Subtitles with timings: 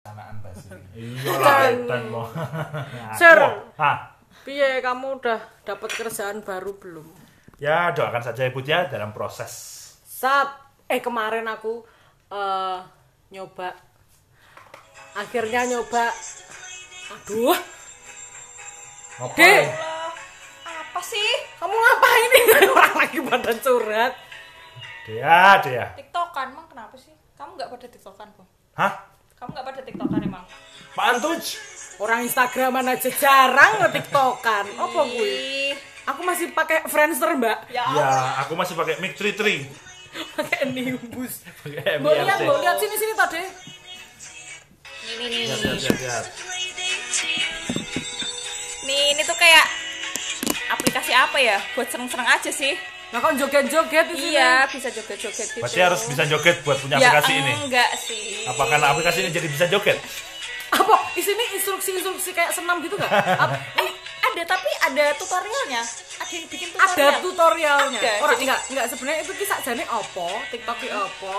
[0.00, 0.72] Sanaan pasti.
[0.96, 2.24] Iya lah, dan mau.
[3.20, 3.36] Sir.
[3.76, 7.08] Ah, Piye kamu udah dapat kerjaan baru belum?
[7.60, 9.52] ya doakan saja ibu ya dalam proses.
[10.00, 10.48] Saat
[10.88, 11.84] eh kemarin aku
[12.32, 12.80] eh
[13.28, 13.76] nyoba
[15.12, 16.08] akhirnya nyoba
[17.12, 17.52] aduh
[19.20, 19.36] Apa?
[19.36, 19.64] Dek.
[20.64, 21.28] Apa sih?
[21.60, 22.40] kamu ngapain ini
[22.72, 24.12] orang lagi pada curhat
[25.04, 25.84] Dia, dia.
[26.00, 27.12] Tiktokan emang kenapa sih?
[27.36, 28.48] Kamu nggak pada tiktokan kok?
[28.72, 28.92] Hah?
[29.40, 30.44] Kamu nggak pada tiktokan emang?
[30.92, 31.34] Apaan tuh?
[32.00, 35.76] orang Instagraman aja jarang ngetiktokan apa gue
[36.08, 38.08] aku masih pakai Friendster mbak Ya Ya,
[38.40, 39.68] aku masih pakai mic tree tree.
[40.32, 42.48] pakai Nimbus Pakai Mbak lihat, MIRC.
[42.48, 43.42] mbak lihat sini sini tadi.
[45.06, 45.42] Ini nih.
[45.44, 46.24] Lihat, lihat, lihat, lihat.
[48.82, 49.66] Nih, ini tuh kayak
[50.72, 51.58] aplikasi apa ya?
[51.76, 52.74] Buat seneng-seneng aja sih.
[53.10, 54.32] Nah kok joget-joget sini?
[54.32, 55.58] Iya, bisa joget-joget gitu.
[55.60, 57.52] Berarti harus bisa joget buat punya ya, aplikasi ini.
[57.60, 58.46] enggak sih.
[58.46, 59.98] Apa karena aplikasi ini jadi bisa joget?
[60.70, 60.94] Apa?
[61.10, 63.10] Di sini instruksi-instruksi kayak senam gitu nggak?
[63.42, 63.90] Ap- Eh,
[64.22, 65.82] ada tapi ada tutorialnya.
[66.16, 67.18] Ada yang bikin ada tutorial.
[67.20, 67.98] tutorialnya.
[67.98, 71.34] Ada, Orang jadi- enggak enggak sebenarnya itu kisah jane opo, TikTok ki opo.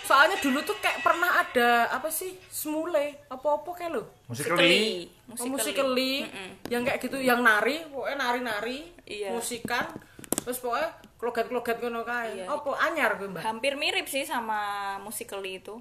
[0.00, 2.34] Soalnya dulu tuh kayak pernah ada apa sih?
[2.46, 4.02] Smule, apa-apa kayak lo.
[4.26, 5.06] Musikali.
[5.32, 6.26] Oh, musikali
[6.66, 9.30] yang kayak gitu yang nari pokoknya nari-nari Iya.
[9.30, 9.86] musikan
[10.40, 10.90] terus pokoknya
[11.20, 12.44] kloget-kloget ngono kae Iya.
[12.48, 14.58] apa anyar gue mbak Hampir mirip sih sama
[14.98, 15.76] musikali itu.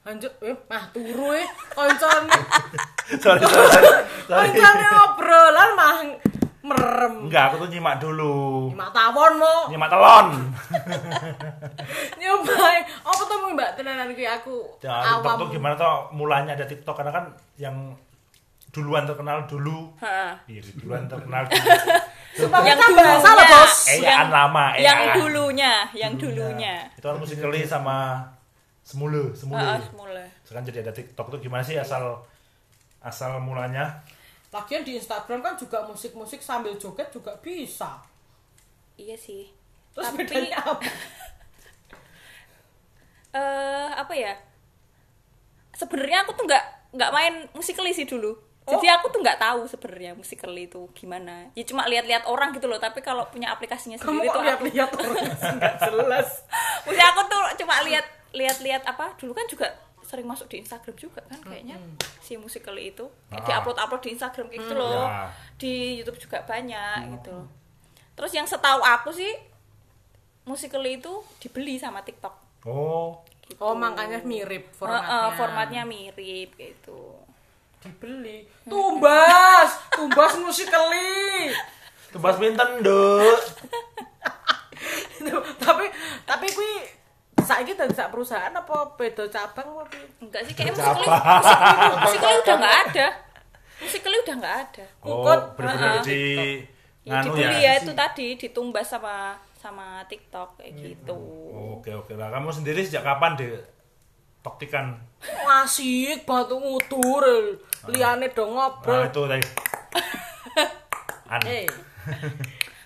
[0.00, 2.28] lanjut eh mah turu eh koncone
[3.24, 3.66] Sorry, sorry,
[4.24, 4.48] sorry.
[4.52, 5.94] koncone obrolan mah
[6.62, 8.68] merem Enggak, aku tuh nyimak dulu.
[8.70, 10.26] lima tawon mo Nyimak telon.
[12.16, 16.64] nyobain apa tuh mbak tenanan gue aku Ya, TikTok awam tuh gimana tuh mulanya ada
[16.64, 17.24] TikTok karena kan
[17.56, 17.76] yang
[18.74, 19.94] duluan terkenal dulu.
[20.02, 20.32] Heeh.
[20.50, 21.68] Iya, duluan terkenal dulu.
[22.34, 23.30] Sumpah, yang dulunya.
[23.30, 25.14] loh bos Eyaan lama, Yang eyaan.
[25.14, 26.74] dulunya, yang dulunya.
[26.98, 28.26] Itu kan musikali sama
[28.82, 29.62] semule, semule.
[29.62, 30.26] Heeh, mulai.
[30.42, 32.26] Sekarang jadi ada TikTok tuh gimana sih asal
[32.98, 34.02] asal mulanya?
[34.50, 37.98] lagian di Instagram kan juga musik-musik sambil joget juga bisa
[38.94, 39.50] Iya sih.
[39.90, 40.78] terus Tapi bedanya apa
[43.34, 44.32] eh apa ya?
[45.74, 46.64] Sebenarnya aku tuh nggak
[46.94, 48.30] nggak main musikali sih dulu.
[48.64, 48.96] Jadi Oh.
[48.96, 51.52] aku tuh nggak tahu sebenarnya musikali itu gimana.
[51.52, 52.76] Ya cuma lihat-lihat orang gitu loh.
[52.76, 55.14] Tapi kalau punya aplikasinya kamu sendiri kok tuh aku, lihat-lihat orang
[55.54, 56.28] nggak jelas
[56.84, 59.68] maksudnya aku tuh cuma lihat lihat-lihat apa dulu kan juga
[60.00, 61.76] sering masuk di Instagram juga kan kayaknya
[62.18, 63.46] si musikali itu kayak Ah.
[63.58, 65.04] diupload-upload di Instagram kayak gitu loh.
[65.06, 65.28] Ya.
[65.54, 67.36] Di YouTube juga banyak gitu.
[68.14, 69.32] Terus yang setahu aku sih
[70.44, 72.32] musikali itu dibeli sama TikTok.
[72.64, 73.60] Oh, Gitu.
[73.60, 77.12] oh makanya mirip Heeh, formatnya formatnya mirip gitu.
[77.84, 81.52] Dibeli tumbas tumbas musikali
[82.08, 83.38] tebas pinten, Duk.
[85.64, 85.84] tapi
[86.24, 86.72] tapi kui
[87.42, 89.98] saiki dadi sak perusahaan apa beda cabang apa?
[90.22, 91.06] Enggak sih kayak musikali
[92.00, 93.06] musikali udah nggak ada.
[93.82, 94.84] Musikali udah nggak ada.
[95.02, 95.40] Oh, Kukut.
[95.58, 96.04] bener-bener Heeh.
[96.06, 96.22] di
[97.04, 97.76] Ya, dibeli ya.
[97.76, 101.12] ya itu tadi ditumbas sama sama TikTok kayak gitu.
[101.76, 102.32] Oke, oke lah.
[102.32, 103.52] Kamu sendiri sejak kapan di
[104.44, 105.00] toktikan?
[105.64, 107.24] asik batu ngudur
[107.88, 109.44] liane dong Nah, ngobrol itu tadi.
[111.48, 111.66] Eh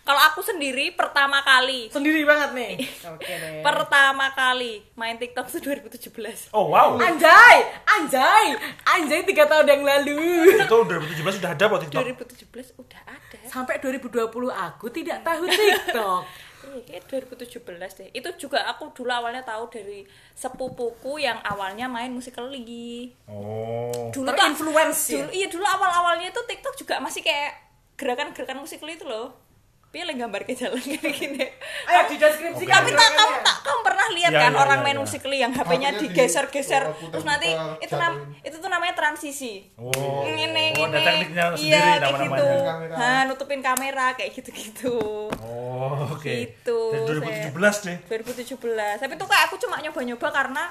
[0.00, 2.72] Kalau aku sendiri pertama kali sendiri banget nih
[3.04, 6.48] oke deh pertama kali main TikTok itu 2017.
[6.48, 6.97] Oh, wow.
[6.97, 8.56] anjay anjay
[8.88, 10.16] anjay tiga tahun yang lalu
[10.64, 12.00] Itu 2017 sudah ada kok TikTok.
[12.24, 13.36] 2017 udah ada.
[13.52, 14.16] sampai 2020
[14.48, 16.22] aku tidak tahu TikTok
[16.68, 18.08] Iya, kayak 2017 deh.
[18.12, 20.04] Itu juga aku dulu awalnya tahu dari
[20.36, 23.12] sepupuku yang awalnya main musikali.
[23.24, 24.12] Oh.
[24.12, 25.24] Dulu tuh Terinfluence ya?
[25.24, 27.56] dulu, iya dulu awal-awalnya itu TikTok juga masih kayak
[27.96, 29.47] gerakan-gerakan musikali itu loh.
[29.88, 31.41] Pilih gambar ke jalan kayak gini.
[31.82, 32.69] ayo di deskripsi Oke.
[32.69, 35.00] Tapi tak kamu tak kamu pernah lihat Ya, kan ya, orang ya, main ya.
[35.00, 37.49] musikali yang HP-nya HP-nya di- digeser-geser terus nanti
[37.81, 39.65] itu nam itu tuh namanya transisi.
[39.75, 39.88] Oh.
[40.22, 40.44] Ini,
[40.77, 41.00] Oh, ini.
[41.00, 42.47] tekniknya sendiri iya, kayak gitu.
[42.93, 44.97] Nah, nutupin kamera kayak gitu-gitu.
[45.34, 46.21] Oh, oke.
[46.21, 46.78] Gitu,
[47.09, 47.97] Dari 2017 deh.
[48.04, 48.98] 2017.
[48.98, 50.69] Tapi tuh kayak aku cuma nyoba-nyoba karena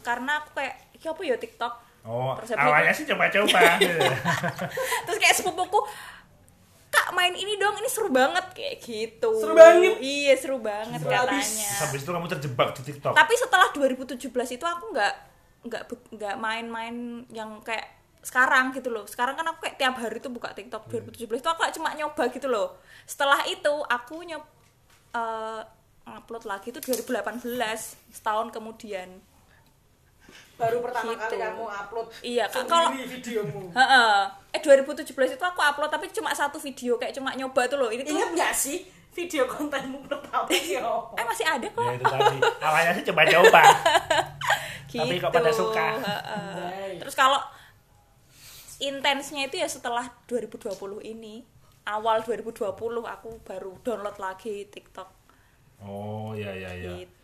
[0.00, 1.74] karena aku kayak "Iki apa ya TikTok?
[2.02, 3.60] Oh, Terus awalnya itu- sih coba-coba.
[5.04, 5.80] Terus kayak sepupuku
[7.08, 9.32] Kak main ini dong, ini seru banget kayak gitu.
[9.40, 9.96] Seru banget?
[9.96, 11.24] Iya, seru banget Seru abis.
[11.24, 11.70] katanya.
[11.80, 13.12] Habis itu kamu terjebak di TikTok.
[13.16, 15.14] Tapi setelah 2017 itu aku nggak
[15.72, 19.08] nggak nggak main-main yang kayak sekarang gitu loh.
[19.08, 20.84] Sekarang kan aku kayak tiap hari tuh buka TikTok.
[20.92, 22.76] 2017 itu aku kayak cuma nyoba gitu loh.
[23.08, 24.44] Setelah itu aku nyob
[25.16, 25.62] eh,
[26.12, 27.40] upload lagi itu 2018
[28.12, 29.16] setahun kemudian.
[30.58, 31.22] Baru pertama Gitu.
[31.22, 32.66] kali kamu upload Iya, Kak.
[32.66, 34.14] Kalau- videomu Heeh.
[34.50, 37.88] Eh 2017 itu aku upload tapi cuma satu video kayak cuma nyoba tuh loh.
[37.88, 40.82] Ini tuh ingat nggak sih video kontenmu pertama ya
[41.14, 41.78] eh masih ada kok.
[41.80, 42.38] Ya itu tadi.
[42.60, 43.62] Awalnya sih coba-coba.
[44.86, 44.98] gitu.
[45.02, 45.86] Tapi kok pada suka.
[45.96, 46.54] heeh.
[46.56, 46.96] Baik.
[47.00, 47.40] Terus kalau
[48.78, 50.74] intensnya itu ya setelah 2020
[51.04, 51.42] ini,
[51.84, 52.70] awal 2020
[53.04, 55.08] aku baru download lagi TikTok
[55.80, 56.90] Oh iya iya iya.
[56.96, 57.17] gitu.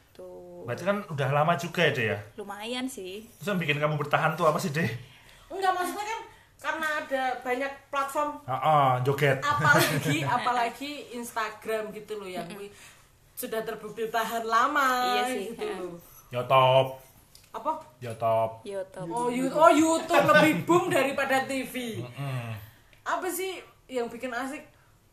[0.65, 2.19] Berarti kan udah lama juga ya deh ya.
[2.37, 3.27] Lumayan sih.
[3.35, 4.87] Terus yang bikin kamu bertahan tuh apa sih deh?
[5.47, 6.21] Enggak maksudnya kan
[6.57, 9.37] karena ada banyak platform Oh, joget.
[9.39, 12.49] apalagi apalagi Instagram gitu loh yang
[13.35, 15.77] sudah terbukti tahan lama Iya sih, gitu ha.
[15.77, 15.95] loh.
[16.31, 16.89] YouTube,
[17.53, 17.73] Apa?
[18.01, 18.53] YouTube.
[18.65, 19.09] YouTube.
[19.09, 22.01] Oh, you- oh YouTube lebih boom daripada TV.
[23.05, 24.65] Apa sih yang bikin asik?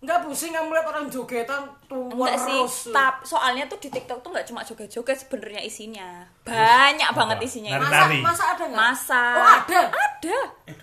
[0.01, 2.57] Enggak pusing kamu lihat orang jogetan tuh Enggak sih,
[2.89, 6.25] tap, soalnya tuh di TikTok tuh nggak cuma joget-joget sebenarnya isinya.
[6.42, 7.77] Banyak banget isinya.
[7.77, 8.18] Nari- Masa, nari.
[8.19, 8.81] masa ada nggak?
[8.81, 9.21] Masa.
[9.31, 9.81] Oh ada.
[9.88, 10.38] Ada.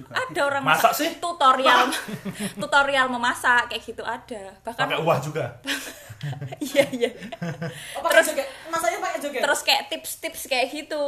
[0.08, 1.08] Ada orang Masak sih?
[1.18, 1.90] tutorial
[2.62, 4.54] tutorial memasak kayak gitu ada.
[4.62, 5.44] Bahkan Pakai uah juga.
[6.70, 7.10] iya iya.
[7.94, 8.46] Oh, pakai joget.
[8.70, 9.42] Masanya pakai joget.
[9.42, 11.04] Terus kayak tips-tips kayak gitu.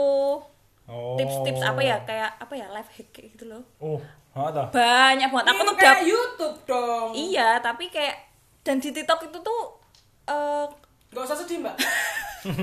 [0.85, 1.15] Oh.
[1.15, 2.03] Tips-tips apa ya?
[2.03, 2.67] Kayak apa ya?
[2.69, 3.63] Life hack kayak gitu loh.
[3.79, 4.63] Oh, ada.
[4.69, 5.47] Banyak banget.
[5.47, 7.09] Aku Ini tuh YouTube dong.
[7.13, 8.17] Iya, tapi kayak
[8.61, 9.61] dan di TikTok itu tuh
[10.27, 10.67] eh
[11.11, 11.75] Gak usah sedih mbak.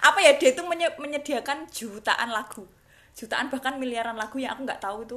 [0.00, 2.68] apa ya dia menye- menyediakan jutaan lagu
[3.10, 5.16] jutaan bahkan miliaran lagu yang aku nggak tahu itu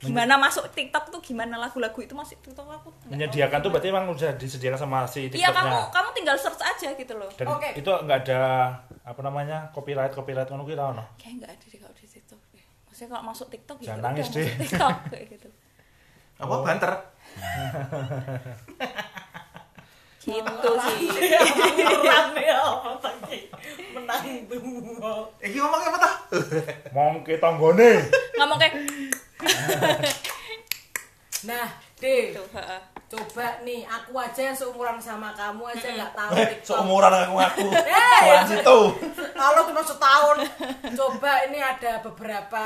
[0.00, 4.08] gimana masuk TikTok tuh gimana lagu-lagu itu masuk TikTok aku nggak Menyediakan tuh berarti emang
[4.08, 5.36] udah disediakan sama si tahu.
[5.36, 5.92] iya kamu TikToknya.
[5.92, 7.68] kamu tinggal search aja gitu loh Dan Oke.
[7.76, 8.40] itu nggak ada
[9.04, 11.04] apa namanya copyright copyright ngono kuwi ra ono.
[11.14, 11.78] kayak nggak ada di
[13.00, 14.44] Maksudnya kalau masuk TikTok ya Jangan nangis deh.
[14.60, 15.48] TikTok kayak gitu
[16.36, 16.92] Apa banter?
[20.20, 21.08] gitu sih
[22.04, 23.48] Rame apa tadi?
[23.96, 24.20] Menang
[24.52, 25.32] dua.
[25.40, 26.14] Eh, ngomongnya apa tah?
[26.92, 28.04] Mongke tanggone.
[28.36, 28.76] ngomong kayak
[31.48, 31.72] Nah,
[32.04, 32.36] deh.
[32.36, 32.80] gitu heeh.
[33.10, 36.78] Coba nih, aku aja yang seumuran sama kamu aja nggak tahu Eh, TikTok.
[36.78, 37.34] seumuran aku.
[37.74, 38.78] Eh, Soal situ.
[39.34, 40.36] Kalau cuma setahun,
[40.94, 42.64] coba ini ada beberapa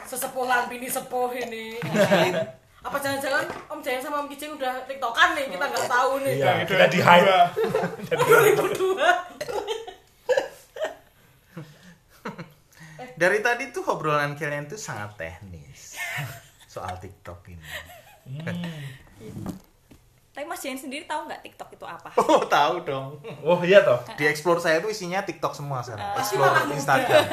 [0.00, 1.76] sesepuhan bini sepuh ini.
[2.80, 6.34] Apa jangan-jangan Om Jaya sama Om Kicing udah tiktokan nih, kita nggak tahu nih.
[6.34, 7.38] Iya, kita di hide.
[8.08, 8.96] 2002.
[13.12, 15.94] Dari tadi tuh obrolan kalian tuh sangat teknis.
[16.72, 17.60] Soal TikTok ini.
[20.32, 23.20] Tapi Mas Jan sendiri tahu nggak TikTok itu apa Oh, tahu dong.
[23.44, 24.00] Oh iya toh.
[24.16, 26.08] Di explore saya tuh isinya TikTok semua sekarang.
[26.16, 26.72] Pasti Explore.
[26.72, 27.24] Instagram.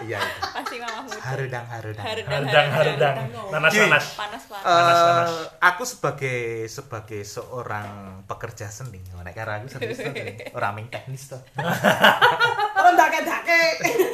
[0.00, 0.40] Iya itu.
[0.48, 2.04] pasti mama muda Harudang harudang.
[2.04, 3.16] Harudang, Harudang harudang.
[3.18, 3.50] Gini.
[3.50, 3.72] nanas.
[3.72, 5.30] panas panas Eh, Panas, panas.
[5.60, 7.88] aku sebagai sebagai seorang
[8.24, 10.12] pekerja seni, nek karo aku serius tuh,
[10.52, 11.40] orang main teknis tuh.
[12.78, 13.62] Orang dake-dake.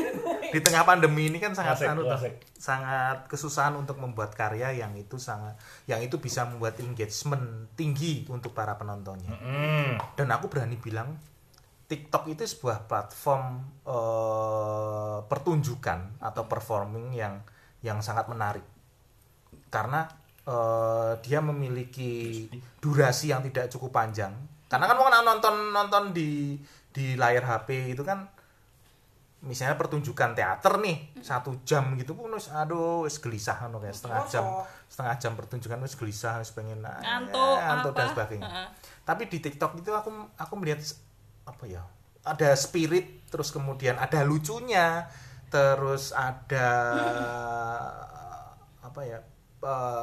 [0.54, 2.34] Di tengah pandemi ini kan sangat Asik, anu tuh, asik.
[2.54, 7.42] sangat kesusahan untuk membuat karya yang itu sangat yang itu bisa membuat engagement
[7.74, 9.34] tinggi untuk para penontonnya.
[9.34, 9.98] Hmm.
[10.14, 11.18] Dan aku berani bilang
[11.94, 17.38] TikTok itu sebuah platform eh, pertunjukan atau performing yang
[17.86, 18.66] yang sangat menarik.
[19.70, 20.10] Karena
[20.42, 22.50] eh, dia memiliki
[22.82, 24.34] durasi yang tidak cukup panjang.
[24.66, 26.58] Karena kan mau nonton nonton di
[26.90, 28.26] di layar HP itu kan
[29.44, 34.24] misalnya pertunjukan teater nih satu jam gitu pun wis aduh wis gelisah anu kayak setengah
[34.24, 34.44] jam
[34.88, 38.50] setengah jam pertunjukan wis gelisah wis pengen ah, ngantuk ya, dan sebagainya.
[39.04, 40.10] Tapi di TikTok itu aku
[40.40, 40.80] aku melihat
[41.44, 41.82] apa ya
[42.22, 45.06] ada spirit terus kemudian ada lucunya
[45.48, 46.68] terus ada
[48.86, 49.18] apa ya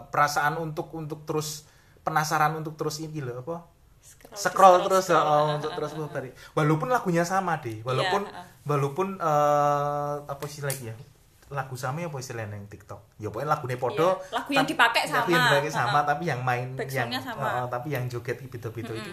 [0.10, 1.66] perasaan untuk untuk terus
[2.02, 3.58] penasaran untuk terus ini loh apa
[4.34, 5.22] scroll, terus scroll.
[5.22, 10.90] oh, untuk terus dari walaupun lagunya sama deh walaupun Iya, walaupun eh, apa sih lagi
[10.90, 10.96] ya
[11.52, 15.02] lagu sama ya apa istilahnya yang TikTok ya pokoknya lagunya podo Iya, lagu yang dipakai
[15.06, 15.50] lagu yang sama.
[15.52, 16.06] dipakai sama Heeh.
[16.08, 17.44] tapi yang main yang sama.
[17.44, 19.12] eh, tapi yang joget bito-bito itu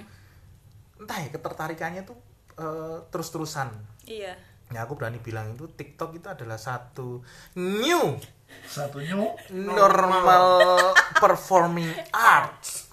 [0.99, 2.19] entah ya ketertarikannya tuh
[2.57, 3.69] eh, terus-terusan
[4.05, 4.37] iya
[4.69, 7.25] Nah, aku berani bilang itu TikTok itu adalah satu
[7.57, 8.21] new
[8.69, 9.17] Satunya
[9.49, 10.45] normal
[11.25, 12.93] performing arts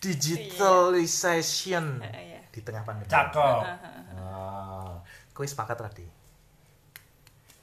[0.00, 2.40] digitalization Heeh, iya.
[2.48, 3.04] di tengah pandemi.
[3.04, 3.62] cakep.
[4.16, 4.96] Ah,
[5.36, 6.06] kowe sepakat tadi?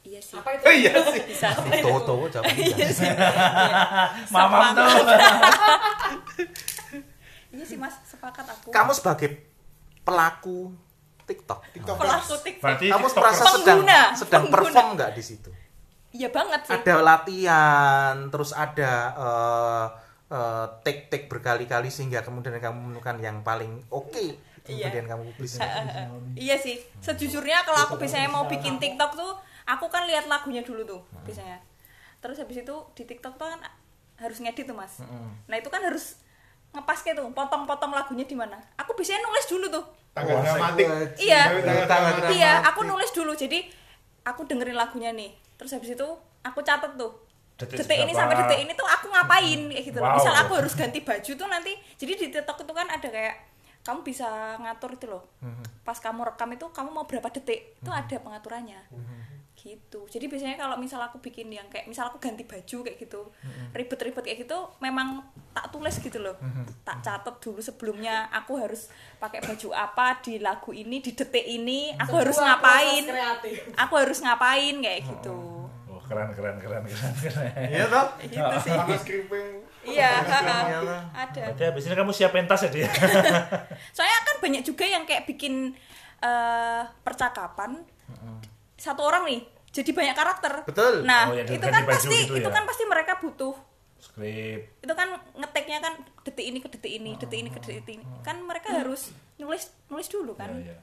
[0.06, 0.64] iya sih Apa itu?
[0.70, 1.22] Iya sih.
[1.26, 2.78] bisa sih Toto jawabannya.
[4.30, 4.88] Mamam tuh.
[7.50, 9.57] iya sih mas sepakat aku Kamu sebagai
[10.08, 10.72] pelaku
[11.28, 12.64] TikTok, pelaku TikTok.
[12.64, 13.20] Berarti kamu TikToker.
[13.20, 14.56] merasa sedang Pengguna, sedang pengguna.
[14.56, 15.52] perform nggak di situ?
[16.10, 16.72] iya banget sih.
[16.74, 19.86] Ada latihan terus ada eh,
[20.30, 24.92] eh, take-take berkali-kali sehingga kemudian kamu menemukan yang paling oke Iya.
[24.92, 25.60] kemudian kamu publis
[26.36, 26.76] iya sih.
[27.00, 29.32] Sejujurnya kalau aku biasanya mau bikin TikTok tuh
[29.64, 31.60] aku kan lihat lagunya dulu tuh biasanya.
[32.20, 33.64] Terus habis itu di TikTok tuh kan
[34.18, 35.00] harus ngedit tuh mas.
[35.46, 36.20] Nah itu kan harus
[36.78, 38.58] ngepas kayak tuh potong-potong lagunya di mana?
[38.78, 39.86] Aku biasanya nulis dulu tuh.
[40.14, 40.88] Tanggal dramatik.
[41.18, 41.42] Iya.
[41.90, 43.34] Tanggal iya aku nulis dulu.
[43.34, 43.66] Jadi
[44.22, 45.34] aku dengerin lagunya nih.
[45.58, 46.08] Terus habis itu
[46.46, 47.12] aku catet tuh.
[47.58, 50.14] Detik detik, ini sampai detik ini tuh aku ngapain kayak gitu Wow.
[50.14, 53.34] misal aku harus ganti baju tuh nanti jadi di TikTok itu kan ada kayak
[53.82, 54.30] kamu bisa
[54.62, 55.26] ngatur itu loh.
[55.82, 57.82] Pas kamu rekam itu kamu mau berapa detik?
[57.82, 58.78] Itu ada pengaturannya
[59.58, 60.06] gitu.
[60.06, 63.34] Jadi biasanya kalau misal aku bikin yang kayak misal aku ganti baju kayak gitu
[63.74, 65.20] ribet-ribet kayak gitu memang
[65.52, 66.38] tak tulis gitu loh.
[66.82, 68.88] Tak catat dulu sebelumnya aku harus
[69.18, 73.04] pakai baju apa di lagu ini di detik ini aku harus Sebuah ngapain?
[73.04, 73.56] proses kreatif.
[73.74, 75.38] aku harus ngapain kayak gitu.
[75.90, 77.52] Oh, keren keren keren keren keren.
[77.66, 78.08] Iya toh?
[78.22, 78.74] gitu sih.
[79.88, 80.80] Iya Iya
[81.12, 81.42] ada.
[81.50, 82.86] Berarti habis ini kamu siapin tas ya dia.
[83.96, 85.74] soalnya kan banyak juga yang kayak bikin
[86.20, 87.82] eh, percakapan
[88.78, 89.42] satu orang nih
[89.74, 91.04] jadi banyak karakter Betul.
[91.04, 92.54] nah Oh, ya, itu kan pasti gitu itu ya.
[92.54, 93.54] kan pasti mereka butuh
[93.98, 94.78] Skrip.
[94.80, 98.38] itu kan ngeteknya kan detik ini ke detik ini detik ini ke detik ini kan
[98.40, 100.78] mereka harus nulis nulis dulu kan Ya, ya.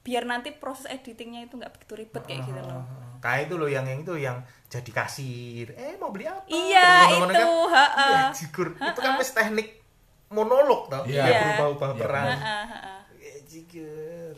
[0.00, 2.84] biar nanti proses editingnya itu nggak begitu ribet kayak gitu loh
[3.20, 4.40] Kayak itu loh yang yang itu yang
[4.72, 5.76] jadi kasir.
[5.76, 6.40] Eh mau beli apa?
[6.48, 8.06] Iya, itu, kan, ha-ha.
[8.08, 9.84] "Wah, jigur." Itu kan teknik
[10.32, 11.04] monolog tau.
[11.04, 11.28] Iya.
[11.28, 12.00] Berubah-ubah Iya.
[12.00, 12.26] peran.
[12.32, 13.00] Heeh, heeh.
[13.20, 14.36] Eh, jigur.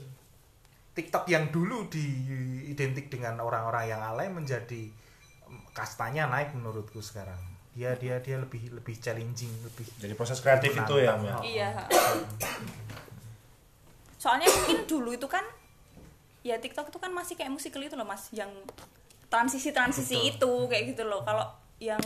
[0.92, 4.92] TikTok yang dulu diidentik dengan orang-orang yang alay menjadi
[5.48, 7.40] em, kastanya naik menurutku sekarang.
[7.72, 11.16] Dia dia dia lebih lebih challenging, lebih Jadi proses kreatif itu ya.
[11.16, 11.48] menantang.
[11.48, 11.72] ya.
[11.72, 11.88] Oh.
[11.88, 11.88] Iya.
[14.20, 15.42] Soalnya mungkin dulu itu kan
[16.44, 18.52] ya TikTok itu kan masih kayak musikal itu loh Mas, yang
[19.32, 21.24] transisi-transisi itu kayak gitu loh.
[21.24, 21.48] Kalau
[21.80, 22.02] yang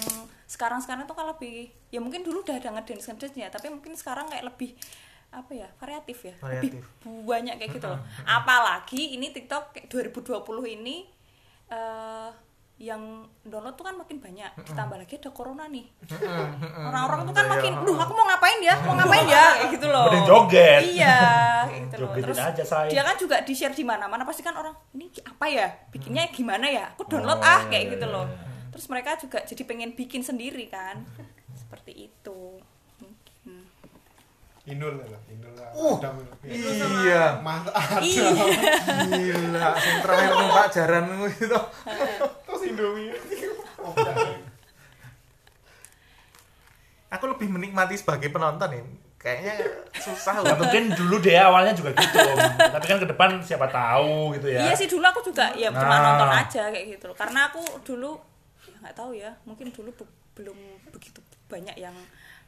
[0.47, 4.31] sekarang-sekarang tuh kalau lebih ya mungkin dulu udah ada ngedance ngedance ya, tapi mungkin sekarang
[4.31, 4.79] kayak lebih
[5.37, 6.35] apa ya variatif ya?
[6.41, 6.81] Variatif.
[6.81, 8.01] lebih banyak kayak gitu loh.
[8.25, 10.41] Apalagi ini TikTok kayak 2020
[10.81, 10.97] ini
[11.69, 12.31] eh
[12.77, 14.53] yang download tuh kan makin banyak.
[14.61, 15.89] Ditambah lagi ada corona nih.
[16.77, 18.75] Orang-orang tuh kan Iya, makin duh aku mau ngapain ya?
[18.85, 19.45] Mau ngapain ya?
[19.57, 20.05] Kayak gitu loh.
[20.13, 20.81] Mending joget.
[20.85, 21.17] iya
[21.89, 22.13] gitu loh.
[22.13, 22.93] Terus aja, say.
[22.93, 25.67] dia kan juga di share di mana mana pasti kan orang ini apa ya?
[25.89, 26.93] Bikinnya gimana ya?
[26.93, 28.27] Aku download Oh, ah iya, kayak iya, gitu iya, loh.
[28.29, 28.45] iya.
[28.77, 31.01] terus mereka juga jadi pengen bikin sendiri kan.
[31.57, 32.61] Seperti itu.
[34.67, 35.71] Inul lah, Inul lah.
[35.73, 36.15] Uh, Adam.
[36.43, 37.39] Iya.
[37.39, 38.03] Mas Adam.
[38.03, 38.29] iya
[39.07, 41.59] Gila, sing terakhir numpak jaran itu.
[42.43, 43.15] Terus Indomie.
[47.09, 48.83] Aku lebih menikmati sebagai penonton ya.
[49.17, 49.55] Kayaknya
[49.97, 52.15] susah Ya untuk mungkin dulu deh awalnya juga gitu.
[52.15, 52.39] Om.
[52.79, 54.67] Tapi kan ke depan siapa tahu gitu ya.
[54.67, 56.15] Iya sih dulu aku juga ya cuma Nah.
[56.15, 57.17] nonton aja kayak gitu loh.
[57.17, 58.19] Karena aku dulu
[58.63, 60.59] ya nggak tahu ya, mungkin dulu be- belum
[60.91, 61.95] begitu banyak yang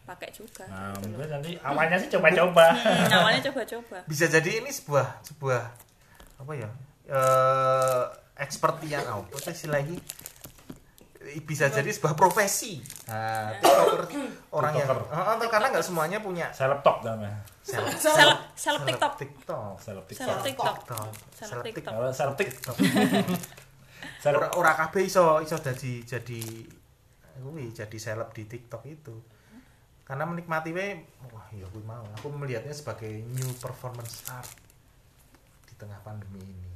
[0.09, 0.65] pakai juga.
[0.73, 2.67] Nah, gitu mungkin nanti awalnya sih coba-coba.
[2.73, 3.99] Hmm, awalnya coba-coba.
[4.09, 5.63] bisa jadi ini sebuah sebuah
[6.41, 6.69] apa ya?
[7.13, 8.05] Eh
[8.41, 10.01] ekspertian apa sih istilahnya?
[11.45, 12.81] bisa jadi sebuah profesi.
[13.05, 14.09] Nah, tiktoker
[14.49, 15.13] orang yang Tiktoker.
[15.13, 17.37] Heeh, tuh, karena nggak semuanya punya Seleb top namanya.
[17.61, 19.13] seleb Seleb TikTok.
[19.21, 19.77] TikTok.
[19.77, 20.41] Seleb TikTok.
[20.41, 20.75] TikTok.
[20.89, 21.09] TikTok.
[21.37, 21.93] Seleb TikTok.
[22.17, 22.77] Seleb TikTok.
[24.25, 26.41] Seleb Ora ora kabeh iso iso jadi jadi
[27.45, 29.15] kuwi jadi seleb di TikTok itu.
[30.09, 32.01] Karena menikmati we wah ya kuwi mau.
[32.17, 34.49] Aku melihatnya sebagai new performance art
[35.69, 36.73] di tengah pandemi ini.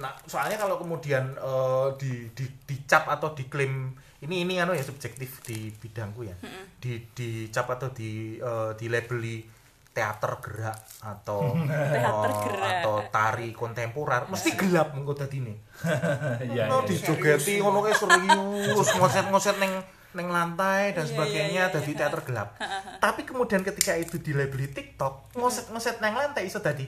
[0.00, 3.92] Nah, soalnya kalau kemudian eh, di, di dicap atau diklaim
[4.24, 6.32] ini ini anu ya subjektif di bidangku ya.
[6.80, 9.60] Di dicap atau di eh, dilabeli
[9.92, 12.72] teater gerak atau Teater eh, gerak.
[12.80, 15.60] atau tari kontemporer mesti gelap mengko dadine.
[16.48, 16.88] Iya, no iya.
[16.88, 22.20] dijogeti ngono kayak serius ngoset-ngoset neng neng lantai dan Iya, sebagainya iya, iya, dari teater
[22.24, 22.48] gelap.
[23.04, 26.84] Tapi kemudian ketika itu dilabeli TikTok, ngoset-ngoset neng lantai iso tadi.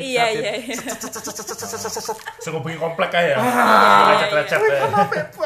[0.00, 0.76] Iya, iya, iya.
[2.40, 3.36] Sekupingi komplek kayak ya.
[3.40, 5.26] Ah, Lecet-lecet kan banget.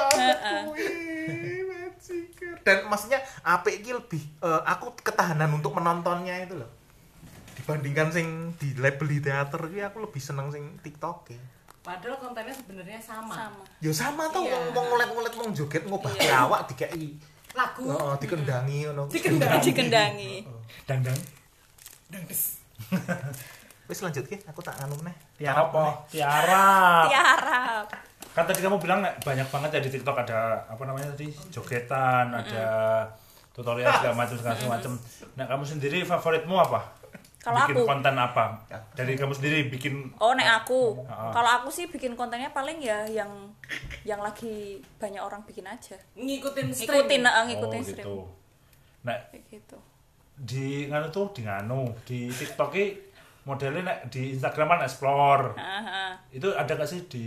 [2.60, 6.68] Dan maksudnya apik iki lebih eh, aku ketahanan untuk menontonnya itu loh.
[7.56, 11.40] Dibandingkan sing dilabeli teater iki aku lebih seneng sing TikTok ya.
[11.80, 13.32] Padahal kontennya sebenarnya sama.
[13.32, 13.62] Sama.
[13.80, 14.52] Ya sama tau Iya.
[14.52, 16.44] wong wong ngolet-ngolet wong joget ngobahke Iya.
[16.44, 17.16] awak dikeki
[17.50, 19.04] Lagu Heeh, dikendangi ngono.
[19.10, 20.46] Dikendangi.
[20.86, 21.18] Dangdang.
[23.90, 25.14] Wis lanjut ki, aku tak anu meneh.
[25.34, 26.06] Tiara apa?
[26.06, 26.66] Tiara.
[27.10, 27.62] Tiara.
[28.30, 33.02] Kan tadi kamu bilang banyak banget ya di TikTok ada apa namanya tadi jogetan, ada
[33.50, 34.92] tutorial segala macam segala macam.
[35.34, 36.99] Nah kamu sendiri favoritmu apa?
[37.40, 37.88] Kalau bikin aku?
[37.88, 38.44] konten apa?
[38.92, 41.00] Dari kamu sendiri bikin Oh, nek aku.
[41.08, 41.32] Ah.
[41.32, 43.48] Kalau aku sih bikin kontennya paling ya yang
[44.04, 45.96] yang lagi banyak orang bikin aja.
[46.16, 47.00] ngikutin stream.
[47.00, 48.04] Ngikutin, oh ngikutin stream.
[48.04, 48.16] gitu.
[49.08, 49.78] Nah Kayak gitu.
[50.40, 52.72] di nganu tuh di nganu di TikTok
[53.48, 55.56] modelnya nek di Instagram kan explore.
[55.56, 56.20] Aha.
[56.28, 57.26] Itu ada gak sih di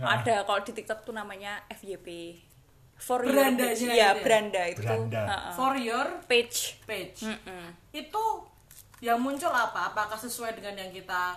[0.00, 2.34] Nah, Ada kalau di TikTok tuh namanya FYP.
[3.02, 3.82] For Berandanya your page.
[3.82, 4.10] itu Iya, ya?
[4.16, 4.78] beranda itu.
[4.80, 5.22] Beranda.
[5.52, 6.58] For your page.
[6.82, 7.18] page.
[7.20, 7.64] Mm-mm.
[7.92, 8.24] Itu
[9.00, 9.90] yang muncul apa?
[9.90, 11.34] Apakah sesuai dengan yang kita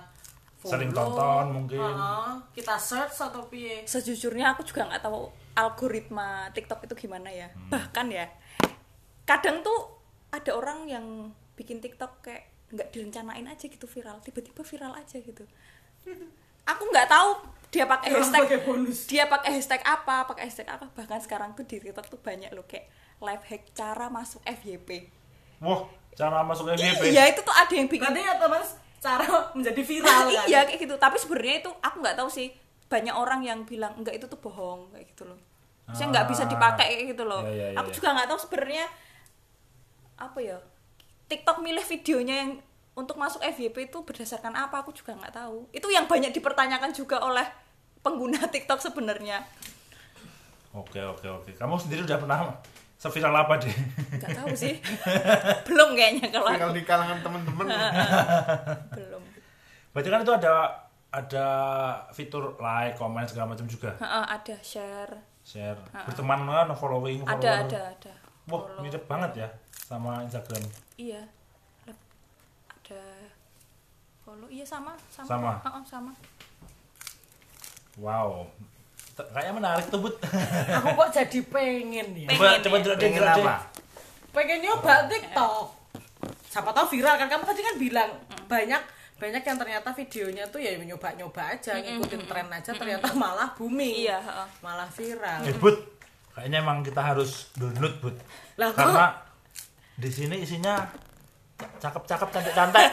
[0.62, 1.14] Sering follow.
[1.14, 1.78] tonton mungkin.
[1.78, 7.48] Heeh, kita search atau piye sejujurnya aku juga nggak tahu algoritma TikTok itu gimana ya
[7.48, 7.70] Hmm.
[7.72, 8.26] bahkan ya
[9.24, 11.06] kadang tuh ada orang yang
[11.54, 15.46] bikin TikTok kayak nggak direncanain aja gitu viral tiba-tiba viral aja gitu
[16.66, 17.30] aku nggak tahu
[17.68, 18.98] dia pakai hashtag pakai bonus.
[19.06, 22.64] dia pakai hashtag apa pakai hashtag apa bahkan sekarang tuh di TikTok tuh banyak loh
[22.64, 25.10] kayak life hack cara masuk FYP
[25.58, 27.10] Wah, cara masuk FYP.
[27.10, 30.96] iya itu tuh ada yang bikin berarti otomatis cara menjadi viral kan iya kayak gitu
[30.96, 32.50] tapi sebenarnya itu aku nggak tahu sih
[32.86, 35.40] banyak orang yang bilang enggak itu tuh bohong kayak gitu loh
[35.88, 36.50] saya nggak bisa Ah.
[36.50, 37.96] dipakai kayak gitu loh Iya, iya, iya, aku iya.
[37.96, 38.86] juga nggak tahu sebenarnya
[40.16, 40.58] apa ya
[41.26, 42.52] TikTok milih videonya yang
[42.96, 47.20] untuk masuk FYP itu berdasarkan apa aku juga nggak tahu itu yang banyak dipertanyakan juga
[47.20, 47.44] oleh
[48.00, 49.44] pengguna TikTok sebenarnya
[50.76, 51.52] Oke, oke, oke.
[51.56, 52.52] Kamu sendiri udah pernah
[53.00, 53.72] seviral apa deh?
[54.20, 54.76] nggak tahu sih
[55.72, 57.66] belum kayaknya kalau Viral di kalangan temen-temen.
[58.92, 59.24] belum
[59.96, 60.54] Berarti kan itu ada
[61.16, 61.48] ada
[62.12, 63.96] fitur like, comment segala macam juga.
[63.96, 67.64] Heeh, ada share Share, berteman kan, following, ada follower.
[67.64, 68.14] ada ada
[68.46, 68.82] Wah, Follow.
[68.84, 70.60] mirip banget ya sama Instagram.
[71.00, 71.24] Iya.
[74.26, 74.50] Follow.
[74.50, 75.30] Iya sama, sama.
[75.30, 75.52] Sama?
[75.62, 76.12] Heeh, sama.
[77.96, 78.50] Wow.
[79.14, 80.16] T- Kayaknya menarik tuh, Bud.
[80.76, 82.60] aku kok jadi pengen ya Pengen coba ya?
[82.60, 83.56] coba deh, Pengen apa?
[84.36, 85.72] pengen nyoba TikTok
[86.46, 88.12] siapa tahu viral kan kamu tadi kan bilang
[88.46, 88.84] banyak
[89.16, 94.20] banyak yang ternyata videonya tuh ya nyoba-nyoba aja ngikutin tren aja ternyata malah booming Iya,
[94.20, 94.48] heeh.
[94.60, 95.80] malah viral Eh, Bud.
[96.32, 98.16] Kayaknya emang kita harus download, Bud.
[98.58, 98.84] Lah, kok?
[98.84, 99.08] Karena
[99.96, 100.84] di sini isinya
[101.56, 102.88] cakep-cakep cantik-cantik.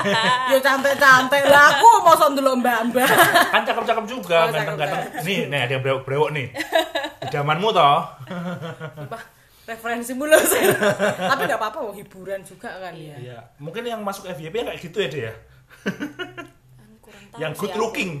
[0.52, 3.08] ya cantik-cantik lah aku mau dulu mbak-mbak
[3.48, 5.24] kan cakep-cakep juga, Oh, ganteng-ganteng.
[5.24, 6.46] Nih, nih ada yang brewok-brewok nih.
[7.24, 7.98] Idamanmu toh.
[9.62, 10.74] Referensi mulu sih
[11.22, 14.98] tapi nggak apa-apa mau hiburan juga kan ya Iya, mungkin yang masuk FYP kayak gitu
[14.98, 15.32] ya dia.
[16.98, 17.80] Kurang tahu Yang good aku.
[17.80, 18.12] looking.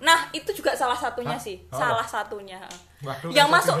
[0.00, 1.44] Nah, itu juga salah satunya Hah?
[1.44, 1.60] sih.
[1.68, 1.76] Oh.
[1.76, 2.56] Salah satunya.
[2.56, 2.78] heeh.
[3.04, 3.76] Waduh, yang masuk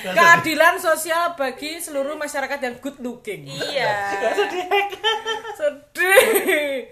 [0.00, 4.14] keadilan sosial bagi seluruh masyarakat yang good looking Iya.
[5.54, 6.86] sedih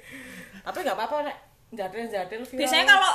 [0.61, 1.37] tapi nggak apa-apa nek
[1.69, 2.59] jadil-jadil viral.
[2.59, 3.13] Biasanya kalau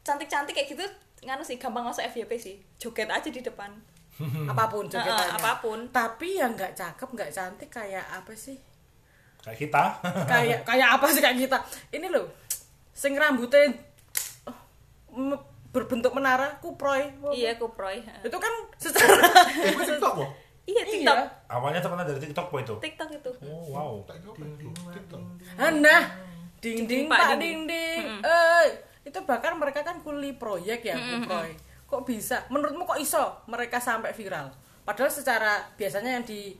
[0.00, 0.84] cantik-cantik kayak gitu
[1.22, 2.56] nganu sih gampang masuk FYP sih.
[2.76, 3.70] Joget aja di depan.
[4.50, 5.34] apa pun jogetannya.
[5.34, 5.78] apa pun.
[5.88, 8.54] tapi yang nggak cakep nggak cantik kayak apa sih
[9.40, 9.84] Kayak kita.
[10.28, 11.58] kayak kayak apa sih kayak kita
[11.90, 12.28] ini loh
[12.92, 13.72] sing rambutnya
[14.46, 14.54] oh,
[15.72, 17.08] berbentuk menara kuproy.
[17.32, 18.04] Iya, kuproy.
[18.04, 19.24] itu kan secara
[19.64, 20.30] Itu TikTok kok.
[20.68, 21.16] Iya, TikTok.
[21.16, 22.74] iya Awalnya terkenal dari TikTok po itu.
[22.78, 23.30] TikTok itu.
[23.48, 23.92] Oh, wow.
[24.06, 25.20] TikTok.
[25.80, 26.02] nah
[26.62, 28.66] ding ding Pak ding ding ding eh
[29.02, 31.56] itu bahkan mereka kan kuli proyek ya kuproy.
[31.90, 32.46] Kok bisa?
[32.48, 34.54] Menurutmu kok iso mereka sampai viral?
[34.86, 36.54] Padahal secara biasanya yang di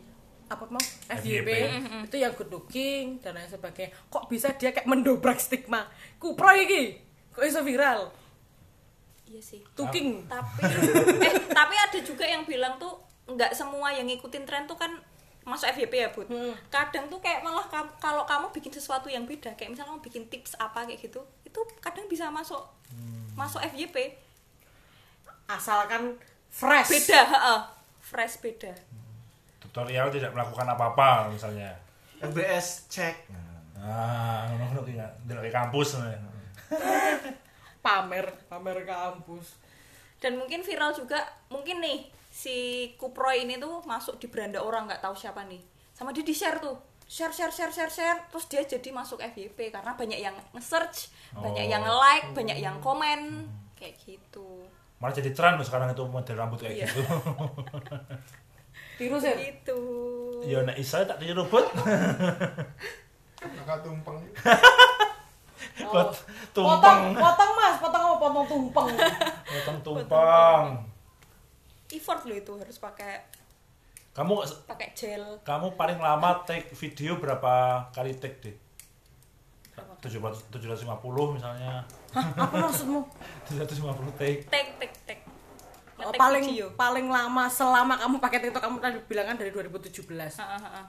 [0.51, 1.48] apa mau FYP
[2.05, 3.94] itu yang good looking dan lain sebagainya.
[4.11, 5.87] Kok bisa dia kayak mendobrak stigma?
[6.18, 6.83] Kuproy iki
[7.33, 8.12] kok iso viral
[9.32, 9.60] Iya sih.
[9.72, 10.60] tuking tapi
[11.18, 12.92] eh tapi ada juga yang bilang tuh
[13.24, 14.92] nggak semua yang ngikutin tren tuh kan
[15.42, 16.52] masuk FYP ya bud Hmm.
[16.68, 20.24] kadang tuh kayak malah kam- kalau kamu bikin sesuatu yang beda kayak misalnya kamu bikin
[20.28, 22.60] tips apa kayak gitu itu kadang bisa masuk
[23.32, 24.20] masuk FYP
[25.48, 26.14] asalkan
[26.48, 27.60] fresh beda heeh.
[28.00, 28.70] fresh beda
[29.62, 31.72] Tutorial tidak melakukan apa-apa misalnya.
[32.20, 33.24] LBS cek.
[33.74, 34.92] Ah, ngono-ngono ki
[35.24, 35.96] ndelok di kampus.
[37.82, 39.58] pamer pamer kampus
[40.18, 41.18] dan mungkin viral juga
[41.50, 42.54] mungkin nih si
[42.96, 45.58] Kuproy ini tuh masuk di beranda orang nggak tahu siapa nih
[45.92, 49.68] sama dia di share tuh share share share share share terus dia jadi masuk FYP
[49.68, 51.72] karena banyak yang nge-search banyak Oh.
[51.74, 54.64] yang like banyak yang komen kayak gitu
[54.96, 56.86] Malah jadi tren loh sekarang itu model rambut kayak Iya.
[56.86, 57.02] gitu.
[59.02, 59.78] tiru sih gitu
[60.46, 61.74] ya nek isa tak tiru robot.
[63.36, 64.22] Kakak tumpeng.
[65.85, 66.09] Oh.
[66.53, 66.79] tumpeng.
[66.81, 68.88] potong potong mas potong apa potong tumpeng
[69.44, 70.64] Potong tumpeng.
[71.90, 73.22] effort lo itu harus pakai
[74.12, 77.53] Kamu pakai gel kamu paling lama take video berapa
[77.90, 78.57] kali take deh?
[80.03, 80.85] 700 750
[81.33, 81.81] misalnya.
[82.12, 83.01] apa maksudmu
[83.48, 84.44] 750 take.
[84.46, 85.20] tek tek tek
[85.96, 86.66] Oh, paling video.
[86.75, 90.83] paling lama selama kamu pakai TikTok kamu tadi bilang kan dari 2017 Ha, ha, ha.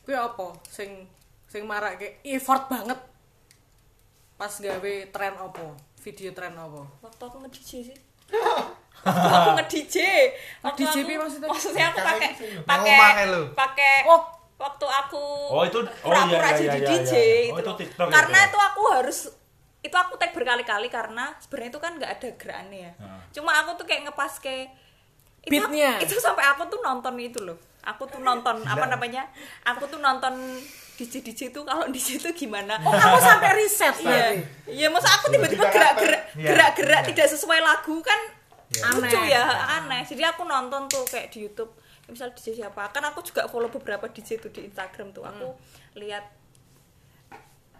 [0.00, 1.02] kuwi apa sing
[1.44, 2.94] sing marak kayak effort banget
[4.36, 5.66] pas gawe tren apa
[5.98, 7.98] video tren apa waktu aku nge-DJ sih
[9.06, 9.96] waktu aku nge-DJ
[10.60, 11.48] waktu Nge-DJ aku- maksudnya?
[11.48, 12.30] maksudnya aku pakai
[12.62, 12.96] pakai
[13.52, 14.20] pakai Oh.
[14.56, 17.24] waktu aku Oh, itu- oh, pura-pura iya, iya, jadi iya, DJ iya.
[17.44, 17.76] itu Oh, itu loh.
[17.76, 19.18] TikTok ya, karena itu itu aku harus
[19.78, 23.20] itu aku tag berkali-kali karena sebenarnya itu kan nggak ada gerakannya ya Nah.
[23.30, 24.72] cuma aku tuh kayak ngepas kayak
[25.42, 26.00] itu, Beatnya.
[26.00, 29.28] itu sampai aku tuh nonton itu loh aku tuh nonton apa namanya
[29.62, 30.34] aku tuh nonton
[30.96, 32.80] DJ DJ itu kalau di situ gimana?
[32.80, 34.26] Oh, kamu sampai riset iya.
[34.64, 36.48] iya masa aku tiba-tiba gerak-gerak Iya.
[36.48, 37.08] gerak-gerak Iya.
[37.12, 38.20] tidak sesuai lagu kan
[38.82, 39.04] Aneh.
[39.04, 39.44] lucu ya
[39.78, 40.02] aneh.
[40.02, 41.70] Jadi aku nonton tuh kayak di YouTube
[42.06, 42.88] misal DJ siapa.
[42.90, 45.22] Kan aku juga follow beberapa DJ tuh di Instagram tuh.
[45.22, 45.54] Aku
[45.94, 46.24] lihat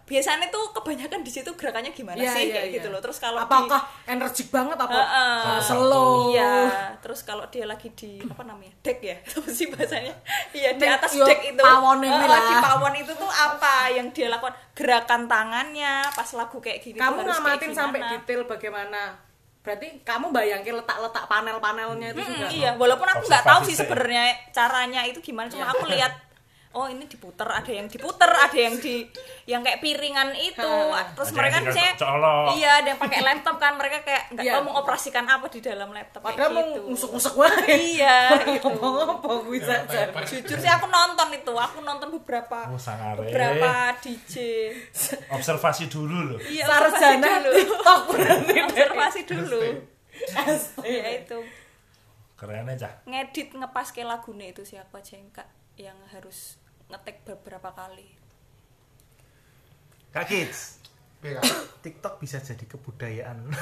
[0.07, 2.75] biasanya tuh kebanyakan di situ gerakannya gimana Iya, sih iya, kayak iya.
[2.79, 5.39] gitu loh terus kalau di- Apakah energik banget apa Heeh.
[5.45, 6.31] uh, slow?
[6.31, 6.51] Iya,
[6.97, 10.15] terus kalau dia lagi di apa namanya deck ya, apa sih bahasanya?
[10.51, 11.59] Iya di atas yo, deck itu.
[11.59, 12.39] pawon ini lah.
[12.41, 14.55] Di pawon itu tuh apa yang dia lakukan?
[14.71, 16.95] Gerakan tangannya pas lagu kayak gini.
[16.95, 19.19] Kamu ngamatin sampai detail bagaimana?
[19.59, 22.47] Berarti kamu bayangin letak-letak panel-panelnya itu Mm, juga.
[22.49, 25.73] iya, walaupun aku nggak tahu sih sebenarnya caranya itu gimana, cuma Iya.
[25.73, 26.13] aku lihat
[26.69, 29.07] oh ini diputer, ada yang diputer, ada yang di
[29.43, 31.15] yang kayak piringan itu, Ha.
[31.15, 31.57] terus Ada mereka
[31.97, 32.45] colok.
[32.53, 34.53] iya, ada yang pakai laptop kan, mereka kayak nggak Iya.
[34.53, 36.81] tahu mengoperasikan apa di dalam laptop Padahal mau gitu.
[36.87, 37.75] ngusuk-ngusuk wae.
[37.97, 38.67] Iya, gitu.
[38.69, 40.11] Ngomong-ngomong bisa aja.
[40.21, 43.25] jujur sih aku nonton itu aku nonton beberapa Oh, sangare.
[43.25, 44.33] beberapa DJ
[45.29, 46.39] Observasi dulu loh.
[46.41, 48.53] iya Sarjana observasi dulu TikTok berarti.
[48.61, 49.59] observasi dulu
[50.35, 50.93] Asli.
[50.93, 51.39] ya itu
[52.35, 53.01] Keren aja.
[53.03, 55.17] ngedit ngepas ke lagunya itu siapa aja
[55.77, 56.57] yang harus
[56.89, 58.17] ngetek beberapa kali
[60.17, 60.81] Kak Kids.
[61.83, 63.53] TikTok bisa jadi kebudayaan.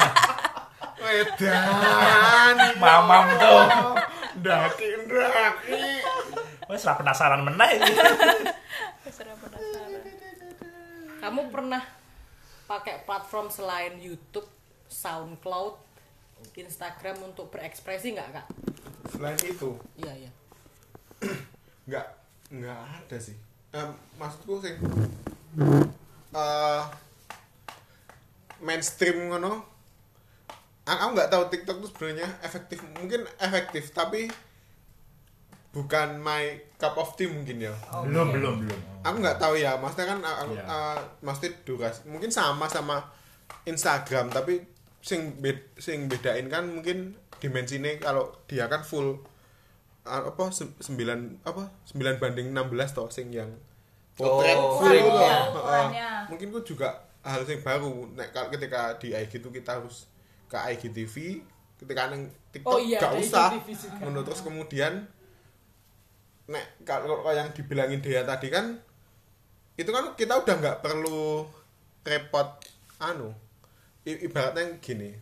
[1.02, 2.56] Wedan.
[2.78, 3.64] Mamam tuh.
[4.38, 5.82] Daki daki.
[6.70, 7.82] Wes lah penasaran meneh
[9.02, 9.34] penasaran
[11.26, 11.82] Kamu pernah
[12.70, 14.46] pakai platform selain YouTube,
[14.86, 15.74] SoundCloud,
[16.54, 18.46] Instagram untuk berekspresi nggak kak?
[19.10, 20.30] Selain itu, Iya iya.
[21.88, 22.06] Nggak
[22.50, 23.36] nggak ada sih.
[23.70, 24.74] Em, maksudku sih
[26.30, 26.82] eh
[28.60, 29.64] mainstream ngono.
[30.84, 32.82] Aku aku nggak tahu TikTok itu sebenarnya efektif.
[32.98, 34.26] Mungkin efektif tapi
[35.70, 37.74] bukan my cup of tea mungkin ya.
[38.02, 38.80] Belum, belum, belum.
[39.06, 40.64] aku nggak tahu ya maksudnya kan aku Iya.
[40.66, 43.06] uh, maksudnya durasi mungkin sama sama
[43.64, 44.66] Instagram tapi
[45.00, 49.20] sing bed, sing bedain kan mungkin dimensinya kalau dia kan full uh,
[50.10, 53.50] apa se- sembilan apa sembilan banding 16 toh sing yang
[54.12, 55.06] potret Oh, full Heeh.
[55.48, 56.10] ukurannya.
[56.26, 56.88] mungkin itu juga
[57.22, 60.10] hal yang baru nek kalau ketika di IG itu kita harus
[60.46, 61.14] ke IGTV
[61.76, 64.02] ketika neng TikTok Oh iya, gak usah juga.
[64.02, 65.06] Ngono, terus kemudian
[66.44, 68.74] nek kalau yang dibilangin dia tadi kan
[69.78, 71.46] itu kan kita udah nggak perlu
[72.02, 72.58] repot
[72.98, 73.30] anu
[74.02, 75.14] ibaratnya gini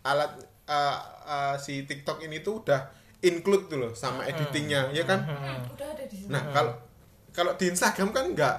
[0.00, 0.32] alat
[0.64, 2.88] uh, uh, si TikTok ini tuh udah
[3.22, 5.20] include tuh loh sama editingnya ya kan
[5.68, 6.72] udah ada di sini nah kalau
[7.30, 8.56] kalau di Instagram kan nggak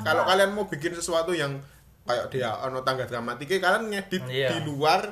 [0.00, 1.58] kalau kalian mau bikin sesuatu yang
[2.02, 4.48] kayak dia ono tangga dramatiknya kalian ngedit Iya.
[4.50, 5.02] di luar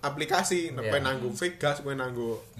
[0.00, 0.80] aplikasi Iya.
[0.90, 1.00] yeah.
[1.00, 1.80] nanggo Vegas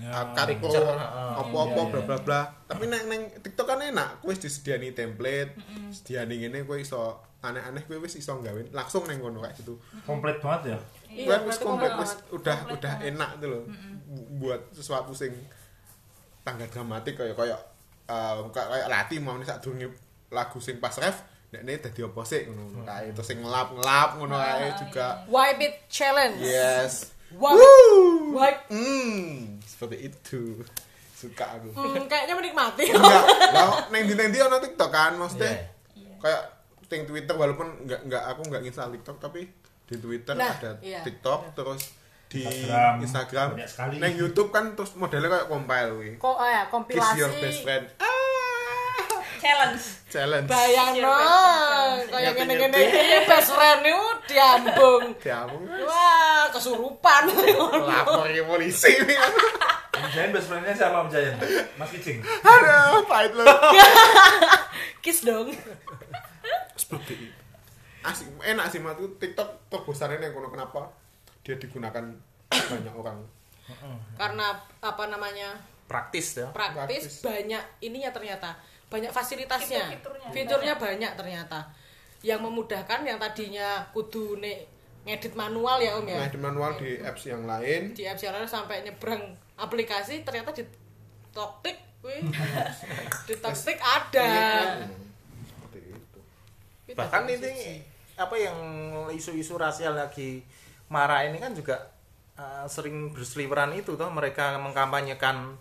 [0.00, 0.24] Ya.
[0.56, 1.32] Pro Picture, heeh.
[1.34, 2.06] apa-apa Iya, bla iya.
[2.06, 5.52] bla bla tapi neng neng TikTok kan enak kowe wis disediani template
[5.86, 10.40] disediani ngene kowe iso aneh-aneh kowe wis iso gawe langsung neng kono kayak gitu Komplit
[10.40, 10.78] banget ya.
[11.10, 13.08] Iya, Kan wis berarti komplit wis udah udah banget.
[13.10, 13.62] enak tuh loh
[14.34, 15.34] buat sesuatu sing
[16.40, 17.60] tangga dramatik kayak kayak
[18.04, 19.64] eh, kayak kayak latih mau nih saat
[20.30, 24.34] lagu sing pas ref nek ini dadi opo sih ngono kayak itu sing ngelap-ngelap ngono
[24.34, 26.42] kayak juga Wipe it challenge.
[26.42, 27.72] yes Wipe it.
[28.30, 28.60] Wipe.
[28.68, 30.42] hmm seperti itu
[31.14, 32.90] suka aku Hmm, kayaknya menikmati.
[32.90, 33.22] enggak
[33.54, 36.14] lah neng di neng di ono TikTok kan maksudnya Iya.
[36.18, 36.42] kayak
[36.84, 39.46] ting Twitter walaupun enggak enggak aku enggak install TikTok tapi
[39.84, 41.00] di Twitter Nah, ada iya.
[41.00, 41.94] TikTok terus
[42.26, 42.92] di Instagram.
[43.00, 43.94] Instagram, Banyak sekali.
[43.96, 47.16] neng YouTube kan terus modelnya kayak compile wi Kok oh ya kiss kompilasi.
[47.16, 52.40] your best friend ah challenge challenge Bayang Kiss no, your best kayak Nyeti-nyeti.
[52.40, 55.02] gini-gini ini best friend itu diambung.
[55.18, 57.22] kamu Wah, kesurupan.
[57.84, 59.18] lapor ke polisi nih
[59.94, 61.36] Om Jayan best friend-nya siapa Om Jayan?
[61.76, 62.18] Mas Kicing.
[62.40, 63.46] aduh pahit loh
[64.98, 65.52] Kiss dong.
[66.74, 67.26] seperti itu
[68.02, 70.92] asik enak sih mas TikTok terbesar ini yang kono kenapa
[71.44, 72.04] dia digunakan
[72.48, 73.20] banyak orang.
[74.16, 75.52] Karena apa namanya?
[75.84, 76.48] Praktis ya.
[76.48, 77.20] praktis, Praktis.
[77.20, 78.56] banyak ininya ternyata.
[78.88, 79.84] Banyak fasilitasnya.
[79.92, 80.28] Fitur-fiturnya.
[80.32, 81.60] fiturnya banyak ternyata.
[82.24, 84.64] Yang memudahkan yang tadinya kudu nek
[85.04, 86.24] ngedit manual ya om ya?
[86.32, 87.92] Di manual di apps yang lain.
[87.92, 90.64] Di apps yang lain sampai nyebrang aplikasi ternyata di
[91.36, 92.24] toktik wih.
[93.28, 94.28] Di toktik ada.
[95.44, 96.20] Seperti itu.
[96.88, 97.84] Itu Bahkan ini
[98.16, 98.56] apa yang
[99.12, 100.44] isu-isu rasial lagi
[100.88, 101.90] marah ini kan juga
[102.36, 105.56] uh, sering berseliweran itu toh mereka mengkampanyekan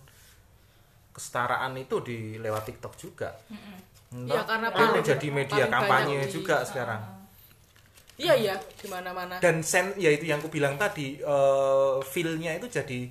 [1.14, 3.30] kesetaraan itu di lewat TikTok juga.
[4.10, 7.02] Entah, Iya, karena itu paling- jadi media paling kampanye di- juga sekarang.
[8.14, 12.54] iya iya di mana mana Dan sen ya itu yang aku bilang tadi eh feel-nya
[12.54, 13.10] itu jadi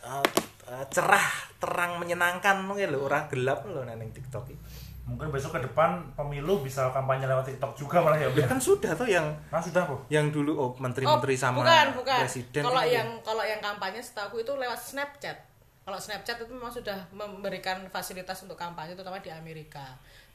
[0.00, 0.24] eh,
[0.92, 4.64] cerah, terang, menyenangkan ya loh, orang gelap loh neng TikTok itu.
[5.10, 8.30] Mungkin besok ke depan pemilu bisa kampanye lewat TikTok juga malah ya.
[8.30, 8.46] Ya ya?
[8.46, 10.06] kan sudah tuh yang Nah, sudah kok.
[10.06, 12.20] yang dulu oh menteri-menteri sama bukan, bukan.
[12.22, 15.34] presiden Kalau yang kalau yang kampanye setahu itu lewat Snapchat.
[15.82, 19.82] Kalau Snapchat itu memang sudah memberikan fasilitas untuk kampanye terutama di Amerika.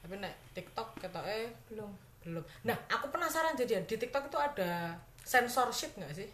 [0.03, 1.87] Tapi nek TikTok kata eh belum
[2.27, 2.43] belum.
[2.67, 6.27] Nah, aku penasaran jadian di TikTok itu ada censorship nggak sih?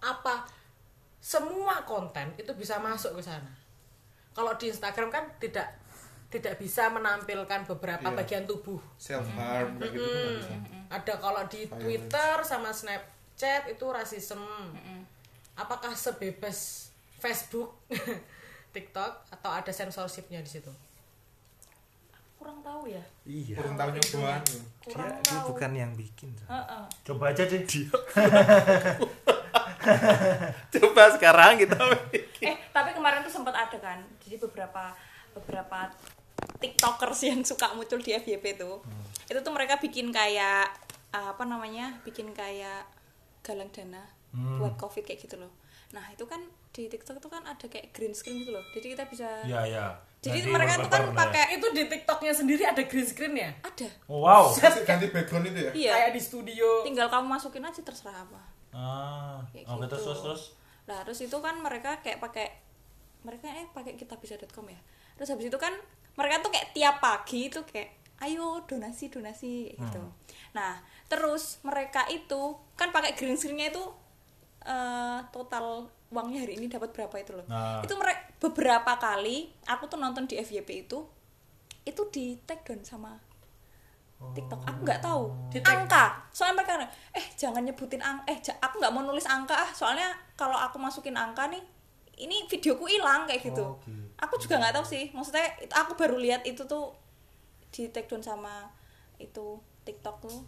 [0.00, 0.46] Apa
[1.20, 3.50] semua konten itu bisa masuk ke sana?
[4.32, 5.66] Kalau di Instagram kan tidak
[6.28, 8.16] tidak bisa menampilkan beberapa Iya.
[8.16, 8.78] bagian tubuh.
[8.96, 10.54] self harm kayak gitu tuh nggak bisa.
[10.88, 14.46] Ada kalau di Twitter sama Snapchat itu rasisme.
[15.54, 16.88] Apakah sebebas
[17.18, 17.74] Facebook,
[18.76, 20.70] TikTok atau ada censorshipnya di situ?
[22.38, 26.84] kurang tahu ya iya kurang tahu nyobaan dia, kurang dia tahu bukan yang bikin Heeh.
[27.02, 27.66] Coba aja deh.
[30.78, 31.74] coba sekarang kita
[32.38, 34.94] eh tapi kemarin tuh sempat ada kan jadi beberapa
[35.34, 35.90] beberapa
[36.58, 38.82] tiktokers yang suka muncul di FYP tuh
[39.24, 40.66] itu tuh mereka bikin kayak
[41.10, 42.84] uh, apa namanya bikin kayak
[43.40, 45.52] galang dana buat covid kayak gitu loh
[45.88, 49.04] nah itu kan di tiktok itu kan ada kayak green screen gitu loh jadi kita
[49.06, 49.86] bisa Iya, iya.
[50.18, 53.54] Jadi Nanti mereka tuh kan pakai Itu di TikToknya sendiri ada green screen ya?
[53.62, 54.50] ada Oh, wow.
[54.52, 56.82] Ganti- ganti background itu ya iya Kayak di studio.
[56.82, 59.86] tinggal kamu masukin aja terserah apa Ah, kayak gitu.
[59.88, 60.42] terus terus terus.
[60.84, 62.50] Nah, terus itu kan mereka kayak pakai
[63.20, 64.80] mereka eh pakai kitabisa.com ya.
[65.14, 65.72] Terus habis itu kan
[66.18, 70.02] mereka tuh kayak tiap pagi itu kayak ayo donasi donasi gitu.
[70.50, 70.74] Nah,
[71.06, 72.40] terus mereka itu
[72.74, 73.84] kan pakai green screen-nya itu
[74.60, 77.46] eh, total uangnya hari ini dapat berapa itu loh.
[77.46, 77.78] Nah.
[77.80, 81.06] Itu mereka beberapa kali aku tuh nonton di FYP itu
[81.84, 83.14] itu di take down sama
[84.18, 86.74] TikTok aku nggak tahu tag- angka soalnya mereka
[87.14, 91.14] eh jangan nyebutin angka eh aku nggak mau nulis angka ah soalnya kalau aku masukin
[91.14, 91.62] angka nih
[92.18, 94.07] ini videoku hilang kayak gitu Oh, gitu.
[94.18, 95.04] Aku juga nggak tahu sih.
[95.14, 96.94] Maksudnya itu- aku baru lihat itu tuh
[97.70, 98.66] di take down sama
[99.18, 100.38] itu TikTok tuh.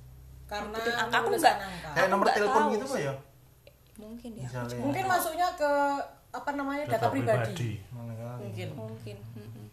[0.50, 1.56] Karena angka aku nggak
[1.94, 3.06] kayak nomor telepon gitu sih.
[3.06, 3.14] ya?
[4.00, 4.46] Mungkin ya.
[4.50, 4.76] Misalnya.
[4.82, 5.70] Mungkin masuknya ke
[6.30, 7.82] apa namanya data, pribadi.
[7.90, 8.68] Mungkin.
[8.72, 9.66] mungkin mm-mm.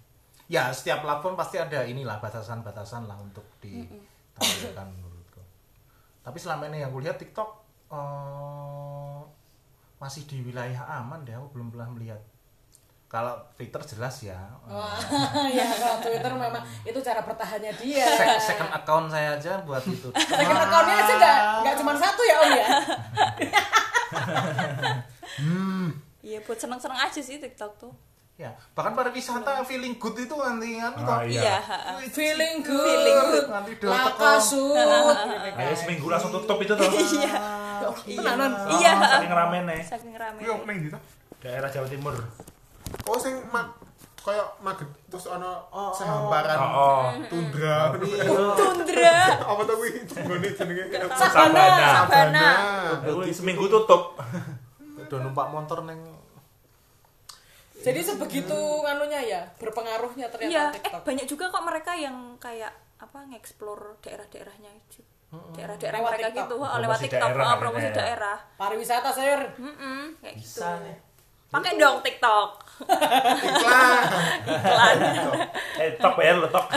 [0.50, 5.42] ya setiap platform pasti ada inilah batasan-batasan lah untuk ditampilkan menurutku.
[6.22, 7.50] Tapi selama ini yang kulihat TikTok
[7.94, 9.22] eh,
[9.98, 11.34] masih di wilayah aman deh.
[11.38, 12.22] Aku belum pernah melihat
[13.08, 15.00] kalau Twitter jelas ya Wah,
[15.50, 18.04] ya kalau Twitter memang itu cara bertahannya dia.
[18.06, 22.36] sek- second account saya aja buat itu Second account-nya aja nggak nggak cuma satu ya
[22.38, 22.68] Om ya.
[26.20, 27.94] iya buat seneng-seneng aja sih TikTok tuh
[28.36, 31.42] ya bahkan para wisata feeling good itu nanti kan Ah, iya.
[31.42, 31.58] iya.
[32.08, 32.86] Feeling good.
[32.86, 33.46] Feeling good.
[33.48, 34.78] nanti udah Laka teko sud.
[35.58, 36.86] Ayo seminggu langsung tutup itu tuh.
[37.18, 37.42] iya iya
[37.82, 37.94] Oh,
[38.94, 39.10] ha-ha.
[39.18, 39.82] Saking rame nih.
[39.82, 40.98] saking rame opening gitu
[41.40, 42.14] Daerah Jawa Timur.
[43.08, 43.68] Oh sing ma
[44.18, 45.56] kaya maget terus ana
[45.96, 47.04] sehamparan Oh, oh.
[47.32, 47.96] tundra
[48.60, 50.84] tundra apa tuh kuwi jenenge jenenge
[51.16, 51.64] Sabana.
[52.04, 52.48] sabana
[53.32, 54.20] seminggu tutup.
[55.08, 56.04] udah numpak motor neng
[57.78, 61.02] Jadi sebegitu anunya ya, berpengaruhnya ternyata Iya, eh TikTok.
[61.08, 65.00] banyak juga kok mereka yang kayak apa ngeksplor daerah-daerahnya itu.
[65.56, 66.48] Daerah-daerah Lewat mereka TikTok.
[66.52, 67.94] gitu, oh, lewat TikTok, daerah oh, ya, promosi ya.
[67.96, 68.38] daerah.
[68.60, 69.40] Pariwisata sir.
[69.56, 70.60] Mm-mm, kayak gitu.
[70.60, 71.07] bisa nih
[71.48, 72.50] Pakai dong TikTok.
[72.78, 74.04] iklan
[74.44, 74.98] Iklan.
[75.78, 76.68] Eh, tok bayar lo tok.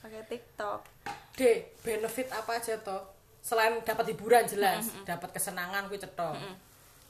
[0.00, 0.80] Pakai TikTok.
[1.34, 1.40] D,
[1.80, 3.02] benefit apa aja toh?
[3.38, 6.32] Selain dapat hiburan jelas, dapat kesenangan kuwi cetok.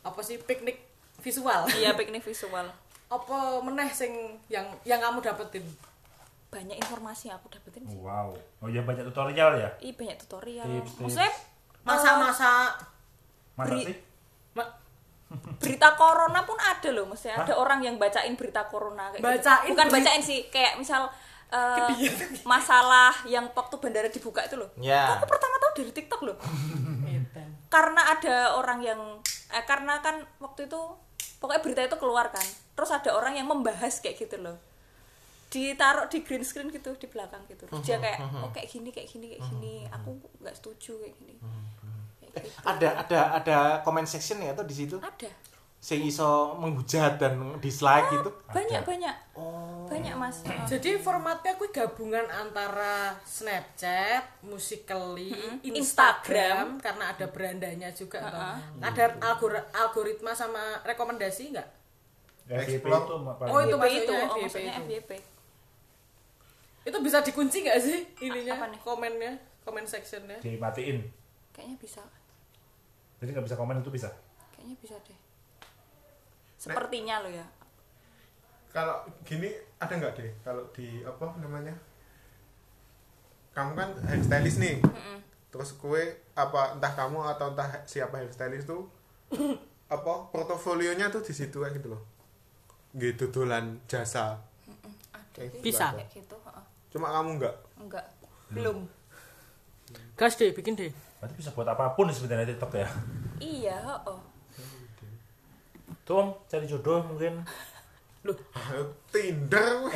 [0.02, 0.82] Apa sih piknik
[1.20, 1.68] visual?
[1.70, 2.66] Iya, piknik visual.
[3.04, 4.10] apa meneh sing
[4.48, 5.62] yang yang kamu dapetin?
[6.50, 7.94] Banyak informasi yang aku dapetin sih.
[7.94, 8.34] Wow.
[8.58, 9.70] Oh iya banyak tutorial ya.
[9.78, 10.66] Ih, banyak tutorial.
[10.66, 11.00] Tips, tips.
[11.00, 11.32] Maksudnya
[11.84, 12.72] Masa-masa
[13.54, 13.96] Masa Beri- sih?
[14.56, 14.72] ma-
[15.56, 19.26] berita corona pun ada loh maksudnya ada orang yang bacain berita corona kayak gitu.
[19.26, 21.08] Bacain bukan berita- bacain sih kayak misal
[21.50, 21.88] eh,
[22.44, 24.70] masalah yang waktu bandara dibuka itu loh.
[24.76, 25.14] Ya.
[25.14, 26.36] aku pertama tahu dari TikTok loh.
[27.68, 29.00] Karena ada orang yang
[29.50, 30.80] eh, karena kan waktu itu
[31.38, 32.46] pokoknya berita itu keluar kan.
[32.74, 34.58] Terus ada orang yang membahas kayak gitu loh.
[35.46, 37.66] Ditaruh di green screen gitu di belakang gitu.
[37.66, 39.74] Terus dia kayak oh kayak gini kayak gini kayak gini.
[39.92, 40.10] Aku
[40.42, 41.34] nggak setuju kayak gini
[42.34, 42.48] Gitu.
[42.66, 45.30] ada ada ada comment section ya tuh di situ ada
[45.78, 49.16] sing iso menghujat dan dislike gitu banyak banyak
[49.84, 50.40] banyak mas
[50.72, 55.76] Jadi formatnya kuwi gabungan antara Snapchat, Musically, Instagram.
[55.76, 58.56] Instagram karena ada berandanya juga toh.
[58.80, 61.68] Ada algor- algoritma sama rekomendasi nggak?
[62.48, 63.04] FYP Explore.
[63.04, 63.14] itu?
[63.44, 64.84] Oh, itu FYP itu maksudnya oh, maksudnya itu.
[64.88, 65.10] FYP
[66.84, 68.56] Itu bisa dikunci nggak sih ininya?
[68.56, 68.80] Apa nih?
[68.80, 69.32] Komennya,
[69.64, 70.40] komen sectionnya.
[70.40, 71.04] dimatiin.
[71.52, 72.02] kayaknya bisa
[73.20, 74.10] Jadi nggak bisa komen itu bisa.
[74.54, 75.18] kayaknya bisa deh.
[76.58, 77.46] Sepertinya lo ya.
[78.74, 80.30] Kalau gini ada nggak deh?
[80.42, 81.74] Kalau di apa namanya?
[83.54, 84.82] Kamu kan hairstylist nih.
[85.52, 86.02] Terus kue
[86.34, 88.90] apa entah kamu atau entah siapa hairstylist tuh
[89.94, 92.02] apa portofolionya tuh di situ kayak gitu loh.
[92.96, 94.42] Gitu dolan jasa.
[95.34, 95.94] Gitu Bisa.
[95.94, 96.02] ada.
[96.02, 96.64] kayak gitu heeh.
[96.94, 97.56] cuma kamu nggak?
[97.78, 98.06] Enggak
[98.54, 98.86] belum.
[100.14, 102.84] Gas deh bikin deh Berarti bisa buat apa pun sebenarnya TikTok ya.
[103.40, 104.18] iya heeh.
[106.04, 107.40] Tuh Om, cari jodoh mungkin.
[109.08, 109.88] Tinder.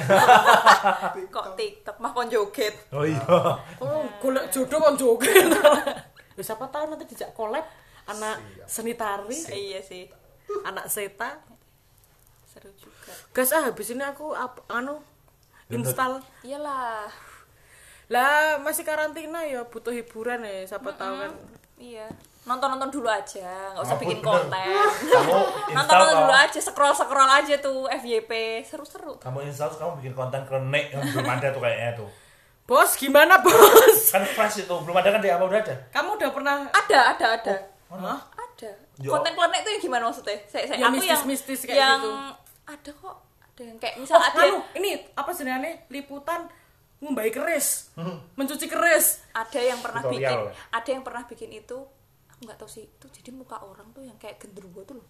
[1.28, 2.72] Kok TikTok mah kon joget?
[2.96, 3.20] Oh iya.
[3.76, 5.52] oh golek jodoh kan joget.
[6.32, 7.68] Ya siapa tahu nanti dijak collab
[8.08, 9.36] anak seni tari.
[9.52, 10.08] Iya sih.
[10.64, 11.44] Anak seta.
[12.48, 13.12] Seru juga.
[13.36, 14.96] Gas ah habis ini aku ap- anu
[15.68, 16.24] install.
[16.40, 17.04] Iyalah
[18.08, 21.32] lah masih karantina ya butuh hiburan ya siapa tahu kan.
[21.76, 22.08] Iya.
[22.48, 24.28] Nonton nonton dulu aja nggak usah Ampun, bikin bener.
[24.32, 24.72] konten.
[25.12, 25.36] Kamu
[25.76, 30.14] nonton nonton dulu aja scroll scroll aja tuh FYP seru seru kamu install kamu bikin
[30.16, 32.10] konten krenek yang belum ada tuh kayaknya tuh.
[32.68, 34.12] bos gimana bos?
[34.12, 35.76] Kan fresh itu, belum ada kan di apa udah ada?
[35.88, 36.56] kamu udah pernah?
[36.68, 37.56] Ada ada ada.
[37.88, 38.20] Hah?
[38.36, 38.70] ada.
[39.00, 39.08] Ya.
[39.08, 40.36] konten klenek itu yang gimana maksudnya?
[40.44, 42.12] Saya, saya Yang aku yang mistis-mistis kayak yang gitu.
[42.68, 43.16] ada kok.
[43.40, 45.72] Ada yang kayak misal oh, ada anu, ini apa sebenarnya?
[45.88, 46.40] Liputan
[46.98, 47.94] ngumbai keris
[48.34, 49.22] mencuci keris.
[49.30, 50.18] Ada yang pernah Tutorial.
[50.18, 50.38] bikin
[50.74, 51.78] ada yang pernah bikin itu
[52.28, 55.06] aku nggak tahu sih itu jadi muka orang tuh yang kayak genderuwo tuh loh.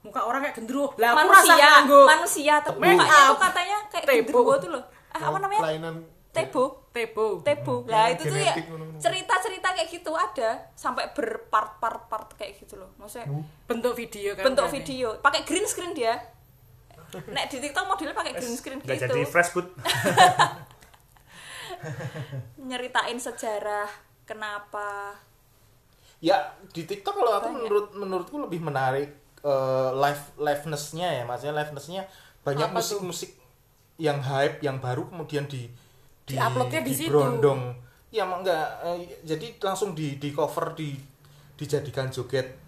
[0.00, 4.16] Muka orang kayak gendruwo lah manusia manusia tapi mukanya tuh katanya kayak Tebo.
[4.22, 4.84] genderuwo tuh loh.
[5.12, 5.60] Ah, apa namanya?
[5.64, 5.96] kelainan.
[6.36, 6.64] Tebo.
[6.92, 7.26] Tebo.
[7.40, 7.74] Tebo.
[7.88, 9.00] Lah itu tuh ya ngono-ngono.
[9.00, 12.92] cerita-cerita kayak gitu ada sampai berpart-part-part kayak gitu loh.
[13.00, 13.28] Maksudnya
[13.64, 15.16] bentuk video kan bentuk video.
[15.20, 16.16] Pakai green screen dia.
[17.32, 19.08] Nek di TikTok modelnya pakai green screen Nggak gitu.
[19.08, 19.68] jadi fresh good.
[22.60, 23.88] nyeritain sejarah
[24.26, 25.14] kenapa
[26.18, 26.40] ya
[26.72, 27.58] di TikTok kalau aku Banyak.
[27.62, 29.10] menurut menurutku lebih menarik
[29.44, 32.02] eh, live livenessnya ya maksudnya livenessnya
[32.42, 33.02] banyak Apa tuh?
[33.02, 33.30] musik-musik
[33.96, 35.68] yang hype yang baru kemudian di
[36.26, 37.08] Di-uploadnya di situ.
[37.12, 37.70] berondong
[38.10, 40.96] ya enggak eh, jadi langsung di di cover di
[41.56, 42.65] dijadikan joget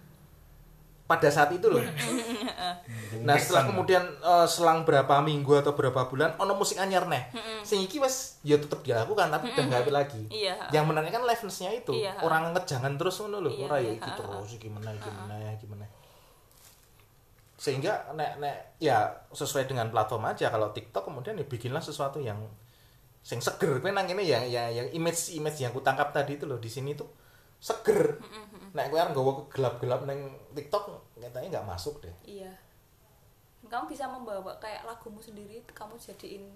[1.09, 1.81] pada saat itu loh.
[3.09, 7.25] Nah setelah kemudian eh, selang berapa minggu atau berapa bulan ono musik anyar neh.
[7.65, 10.23] Sing iki wes ya tetep dilakukan tapi udah nggak lagi.
[10.29, 10.69] Iya.
[10.71, 11.97] yang menarik kan livenessnya itu.
[11.97, 12.21] Iya.
[12.21, 15.39] orang ngejangan terus ngono lho Iya, ora ya iya, iki terus iki meneh iki meneh
[15.57, 15.89] iki meneh.
[17.57, 22.39] Sehingga nek nek ya sesuai dengan platform aja kalau TikTok kemudian ya bikinlah sesuatu yang
[23.25, 23.81] sing seger.
[23.81, 26.93] Kowe nang kene ya ya yang image image yang kutangkap tadi itu loh di sini
[26.93, 27.09] tuh
[27.59, 28.23] seger.
[28.75, 32.15] Nek kowe arep nggawa gelap-gelap nang TikTok katanya nggak masuk deh.
[32.27, 32.53] Iya.
[33.69, 36.49] Kamu bisa membawa kayak lagumu sendiri kamu jadiin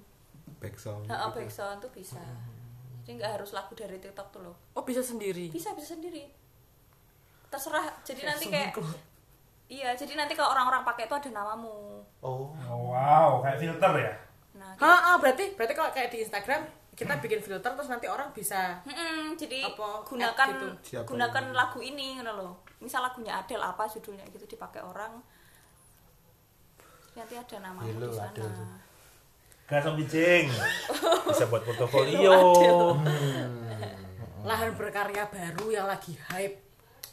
[0.62, 1.42] background nah, gitu.
[1.42, 2.22] background tuh bisa.
[3.02, 4.56] Jadi nggak harus lagu dari TikTok tuh loh.
[4.78, 5.50] Oh bisa sendiri?
[5.50, 6.30] Bisa bisa sendiri.
[7.50, 7.90] Terserah.
[8.06, 8.72] Jadi nanti kayak
[9.72, 12.00] iya jadi nanti kalau orang-orang pakai itu ada namamu.
[12.22, 12.54] Oh.
[12.70, 14.14] Oh, wow, kayak filter ya.
[14.52, 18.28] nah ha ah, berarti berarti kalau kayak di Instagram kita bikin filter terus nanti orang
[18.30, 20.66] bisa Mm-mm, jadi Apa, gunakan gitu?
[20.84, 25.22] Siapa gunakan yang- lagu ini ngono loh misal lagunya Adele apa judulnya gitu dipakai orang.
[27.12, 28.28] Nanti ada namamu Hello, di sana.
[28.28, 28.64] Adele.
[29.64, 30.46] Gak sama bicing.
[31.32, 32.32] Bisa buat portofolio.
[34.42, 36.58] lahan berkarya baru yang lagi hype.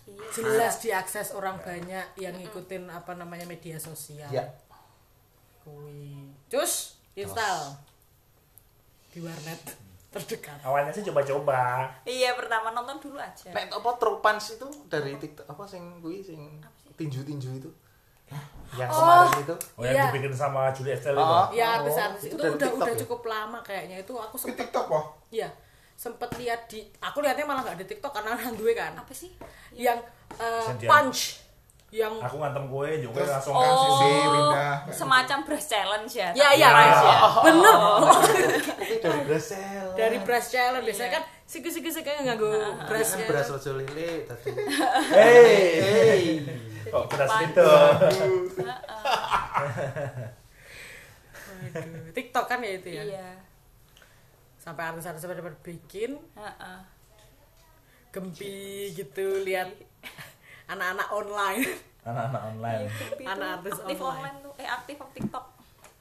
[0.09, 0.25] Iya.
[0.33, 4.27] Jelas diakses orang banyak yang ngikutin apa namanya media sosial.
[4.27, 4.43] Ya.
[5.61, 6.25] Kui.
[6.49, 7.77] Cus, install
[9.09, 9.61] di warnet
[10.13, 10.57] terdekat.
[10.59, 11.85] Awalnya sih coba-coba.
[12.03, 16.57] iya pertama nonton dulu aja nek apa tropans itu dari TikTok apa sing kuwi sing
[16.95, 17.69] tinju-tinju itu
[18.71, 20.03] yang kemarin itu Oh, yang Iya.
[20.07, 21.25] dibikin sama Julia Estelle itu.
[21.25, 21.47] Oh.
[21.49, 22.99] Ya Oh, artis-artis itu itu, udah TikTok udah ya?
[22.99, 25.49] cukup lama kayaknya itu aku Di sempet TikTok kok ya
[25.95, 29.33] sempet lihat di aku lihatnya malah nggak di TikTok karena orang duwe kan apa sih
[29.71, 29.97] yang
[30.31, 30.87] Sendian.
[30.87, 31.41] punch
[31.89, 33.59] yang Aku ngantem kue juga langsung Oh.
[33.59, 34.09] kasih si
[35.19, 36.69] Semacam breast challenge ya ya tapi ya.
[36.71, 37.17] price ya.
[37.43, 37.75] bener.
[39.03, 41.15] dari Brazil dari breast challenge biasanya Iya.
[41.19, 42.55] kan siku siku siku kayak nggak gue
[42.87, 44.49] breast kan beras rojo lele tadi
[45.11, 46.23] Hei, hey.
[46.87, 47.67] Kok beras itu.
[52.09, 53.03] TikTok kan ya itu ya?
[53.03, 53.29] Iya.
[54.55, 56.79] Sampai artis-artis pada pada bikin Heeh.
[58.09, 58.55] gempi
[58.95, 59.69] gitu lihat
[60.71, 61.63] anak-anak online
[62.01, 62.83] Anak-anak online.
[62.87, 64.11] Itu Anak artis aktif online.
[64.13, 65.45] online tuh eh aktif TikTok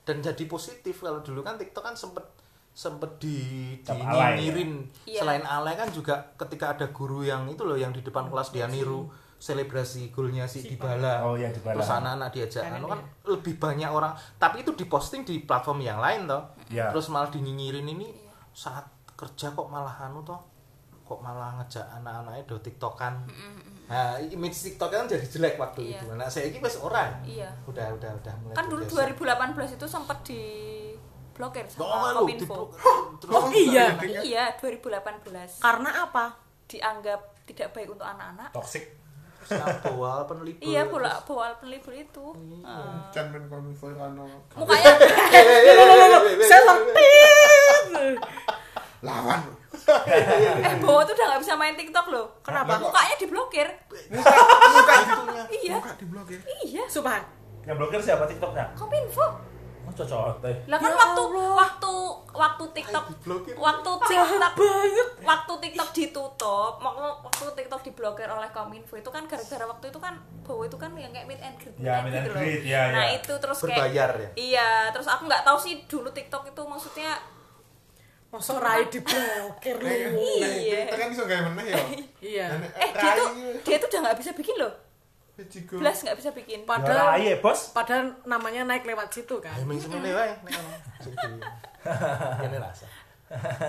[0.03, 2.25] dan jadi positif kalau dulu kan TikTok kan sempet
[2.73, 3.37] sempet di
[3.83, 4.73] dinyinyirin
[5.05, 5.11] ya?
[5.11, 5.21] Iya.
[5.21, 8.65] selain alay kan juga ketika ada guru yang itu loh yang di depan kelas dia
[8.65, 9.05] niru
[9.37, 11.77] selebrasi golnya si Dybala Oh, yang Dybala.
[11.77, 12.91] terus anak-anak diajak Kan anu ini.
[12.91, 16.89] kan lebih banyak orang tapi itu diposting di platform yang lain toh Ya.
[16.89, 18.09] terus malah dinyinyirin ini
[18.51, 20.41] saat kerja kok malah anu toh
[21.09, 23.25] kok malah ngejak anak-anaknya do tiktokan
[23.89, 25.97] Nah, image TikTok kan jadi jelek waktu Iya.
[25.97, 26.13] itu.
[26.13, 27.09] Nah, saya ini wis ora.
[27.25, 27.49] Iya.
[27.65, 28.53] Udah, udah, udah mulai.
[28.53, 29.17] Kan dulu bergeser.
[29.57, 30.43] 2018 itu sempat di
[31.33, 32.69] blokir Oh, sama lu Kominfo.
[33.17, 33.97] di Oh iya.
[34.21, 35.57] Iya, 2018.
[35.57, 36.37] Karena apa?
[36.69, 38.53] Dianggap tidak baik untuk anak-anak.
[38.53, 38.93] toxic
[39.81, 40.61] bawal penelibur.
[40.61, 42.27] Iya, bola bola penelibur itu.
[42.37, 42.93] Heeh.
[43.09, 43.89] Can men kominfo
[44.53, 44.93] Mukanya
[46.45, 46.77] Saya.
[49.01, 49.41] Lawan.
[50.05, 52.27] eh Bowo tuh udah nggak bisa main TikTok loh.
[52.41, 52.77] Kenapa?
[52.77, 53.69] Mukanya diblokir.
[54.09, 54.35] muka
[54.69, 55.43] muka itunya.
[55.53, 55.75] Iya.
[55.77, 56.39] Muka diblokir.
[56.61, 56.83] Iya.
[56.87, 57.23] Subhan.
[57.61, 59.21] yang blokir siapa tiktoknya Kominfo.
[59.85, 61.53] oh cocok teh Lah kan Ya waktu Allah.
[61.55, 61.93] waktu
[62.31, 63.05] waktu TikTok
[63.55, 64.57] waktu TikTok
[65.21, 70.17] waktu TikTok ditutup, waktu, waktu TikTok diblokir oleh Kominfo itu kan gara-gara waktu itu kan
[70.41, 72.41] Bowo itu kan yang kayak meet and greet, Ya, meet and gitu loh.
[72.41, 73.21] greet, ya, nah ya.
[73.21, 74.31] itu terus Berbayar kayak ya?
[74.35, 77.21] Iya, terus aku nggak tahu sih dulu TikTok itu maksudnya
[78.29, 79.89] Masuk rai diblokir lu.
[79.89, 80.85] Iya.
[80.87, 81.79] Kita kan iso gawe meneh ya.
[82.21, 82.47] Iya.
[82.77, 83.29] Eh dia tuh
[83.63, 84.73] dia tuh udah nggak bisa bikin loh.
[85.39, 85.79] Jigo.
[85.79, 86.67] Belas nggak bisa bikin.
[86.67, 89.55] Padahal Padahal ya bos padahal namanya naik lewat situ kan.
[89.57, 90.55] Emang semene wae nek
[92.45, 92.87] Ini rasa.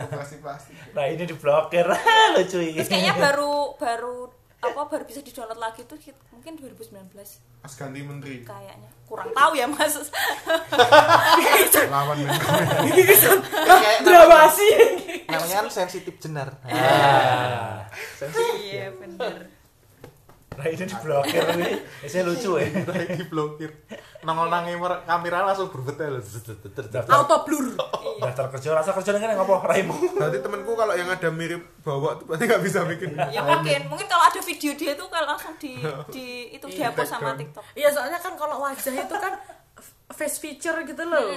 [0.09, 0.71] plastik-plastik.
[0.95, 1.83] nah ini diblokir
[2.39, 5.95] lucu ini Terus kayaknya baru baru apa baru bisa di download lagi tuh
[6.29, 7.15] mungkin 2019
[7.59, 8.43] Pas ganti menteri.
[8.43, 9.95] kayaknya kurang tahu ya mas
[11.87, 12.31] Lawan men.
[12.31, 14.71] Kayak Drama namanya, sih.
[15.25, 16.55] namanya kan sensitif jenar.
[16.63, 17.87] Ah.
[18.15, 18.55] Sensitif.
[18.61, 19.58] iya bener
[20.59, 21.71] nah ini diblokir nih
[22.11, 23.71] saya lucu ya Rai diblokir.
[24.27, 24.67] Nongol nang
[25.07, 26.19] kamera langsung berbetel.
[27.07, 27.79] Auto blur.
[28.19, 32.27] daftar kerja rasa kerja kan ngopo raimu Berarti temanku kalau yang ada mirip bawa tuh
[32.27, 33.15] berarti nggak bisa bikin.
[33.35, 35.79] ya mungkin mungkin kalau ada video dia tuh kalau langsung di
[36.11, 37.39] di itu dihapus sama.
[37.39, 39.33] TikTok Iya soalnya kan kalau wajah itu kan
[40.11, 41.31] face feature gitu loh.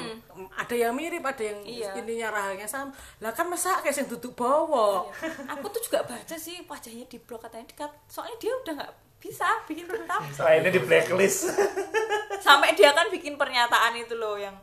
[0.58, 1.94] Ada yang mirip, ada yang Iya.
[2.02, 2.90] ininya rahangnya sama.
[3.22, 5.06] Lah kan masa kayak yang duduk bawa.
[5.46, 8.92] aku tuh juga baca sih wajahnya di blok katanya dikat soalnya dia udah nggak
[9.22, 11.54] bisa bikin tetap lainnya di blacklist
[12.44, 14.58] sampai dia kan bikin pernyataan itu loh yang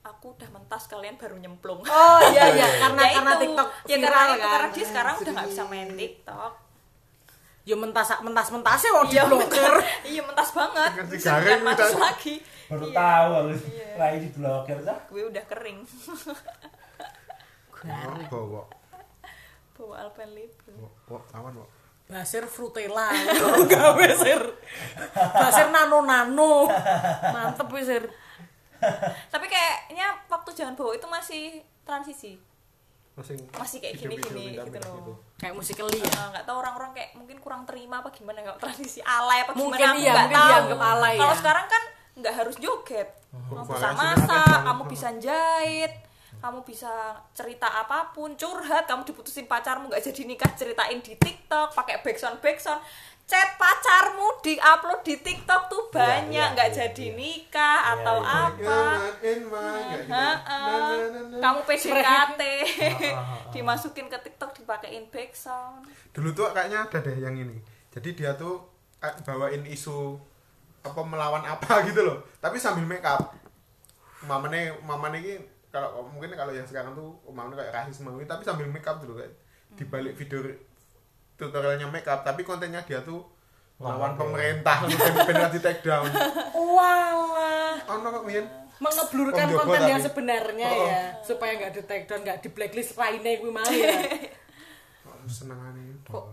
[0.00, 3.42] aku udah mentas kalian baru nyemplung Oh iya iya karena Ya karena itu.
[3.42, 4.48] TikTok ya karena itu, kan.
[4.48, 6.52] karena dia sekarang udah nggak bisa main TikTok
[7.66, 9.58] Ya mentas mentas mentasnya mau iya diblokir.
[9.66, 10.90] mentas iya mentas banget
[11.58, 11.98] masuk kita.
[11.98, 12.34] lagi
[12.66, 12.94] baru Iya.
[12.94, 13.86] tahu aku Iya.
[13.96, 15.78] Rai diblokir dah gue udah kering
[17.82, 18.62] Oh, bawa.
[19.72, 20.74] bawa alpenlibre
[21.06, 21.68] Wah, lawan, wah.
[22.06, 23.10] Basir frutella.
[23.72, 24.42] Gawe sir.
[25.14, 26.70] Basir nano nano.
[27.34, 28.04] Mantep wis sir.
[29.32, 32.36] tapi kayaknya waktu jangan bawa itu masih transisi
[33.16, 36.12] Masih masih kayak gini-gini minta-minta gitu loh Kayak musikali ya.
[36.28, 39.96] Nggak tahu orang-orang kayak mungkin kurang terima apa gimana nggak transisi alay apa Mungkin gimana
[39.96, 41.40] aku iya, nggak mungkin tahu dianggap alay kalau ya.
[41.40, 41.82] sekarang kan
[42.16, 45.92] nggak harus joget kamu bisa masak kamu bisa jahit
[46.46, 51.74] kamu bisa cerita apa pun curhat kamu diputusin pacarmu nggak jadi nikah ceritain di TikTok
[51.74, 52.78] pakai backsound backsound
[53.26, 57.18] chat pacarmu diupload di TikTok tuh banyak iya, nggak iya, jadi iya.
[57.18, 58.38] nikah Iya, atau iya.
[58.46, 58.78] apa
[59.90, 61.36] gitu.
[61.42, 62.40] Kamu PDKT
[63.18, 63.50] ah.
[63.50, 65.82] dimasukin ke TikTok dipakein backsound
[66.14, 67.58] Dulu tuh kayaknya ada deh yang ini.
[67.90, 68.62] Jadi dia tuh
[69.02, 70.14] eh, bawain isu
[70.86, 72.22] apa melawan apa gitu loh.
[72.38, 73.34] Tapi sambil make up.
[74.22, 78.64] Mamane mamane ini kalau mungkin kalau yang sekarang tuh mamane kayak rasisme gitu, tapi sambil
[78.72, 79.36] make up dulu kayak
[79.76, 80.40] di balik video
[81.36, 83.20] tutorialnya make up tapi kontennya dia tuh
[83.76, 84.88] Lawan pemerintah
[85.28, 86.08] benar di take down.
[86.56, 87.76] Walah.
[87.92, 88.48] Oh no kok Mian?
[88.76, 90.06] mengeblurkan Om konten yang tapi.
[90.12, 90.84] sebenarnya Oh.
[90.84, 93.88] ya supaya nggak di take down nggak di blacklist lainnya gue mau ya
[95.08, 96.28] Oh, senengane Kok-.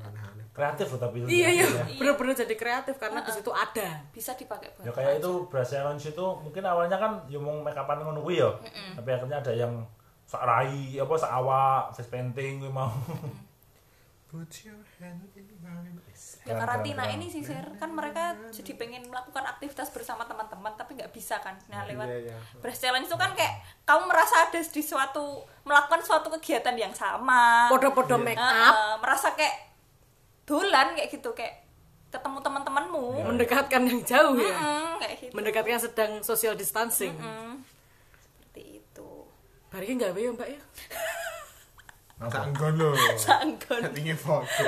[0.53, 1.65] Kreatif loh tapi iya iya.
[1.65, 1.83] ya.
[1.97, 4.05] bener-bener jadi kreatif karena di situ ada.
[4.13, 7.73] Bisa dipakai buat ya kayak itu Brazil Lounge itu mungkin awalnya kan ya mau make
[7.73, 8.53] upan ngono kuwi ya.
[8.93, 9.81] Tapi akhirnya ada yang
[10.29, 12.93] sak rai apa sak awak face painting kuwi mau.
[14.33, 15.93] Put your hand in mine.
[16.41, 17.61] ya karantina ini sih Sir.
[17.77, 21.53] kan mereka jadi pengen melakukan aktivitas bersama teman-teman tapi nggak bisa kan.
[21.69, 22.37] Nah lewat Iya, iya.
[22.57, 27.69] Breast Challenge itu kan kayak kamu merasa ada di suatu melakukan suatu kegiatan yang sama.
[27.69, 28.73] Podo-podo make up.
[28.73, 29.72] Heeh, merasa kayak
[30.43, 31.63] dolan kayak gitu kayak
[32.13, 33.05] ketemu teman-temanmu.
[33.25, 34.53] Mendekatkan yang jauh ya?
[34.53, 35.33] Mm, kayak gitu.
[35.33, 37.15] Mendekatkan sedang social distancing.
[37.17, 37.65] Mm,
[38.21, 39.09] seperti itu.
[39.73, 40.61] Barikin nggak ya mbak ya?
[42.29, 42.89] Sanggon lho.
[43.17, 44.63] sanggon Tinggi foto.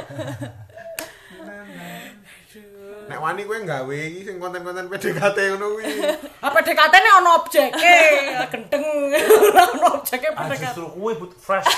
[3.06, 5.86] Nek wani kowe gawe iki sing konten-konten PDKT ngono kuwi.
[6.42, 7.96] apa PDKT ini ono objeknya.
[8.50, 8.86] Gendeng.
[9.78, 11.70] Ono objeknya ah PDKT justru kuwi but fresh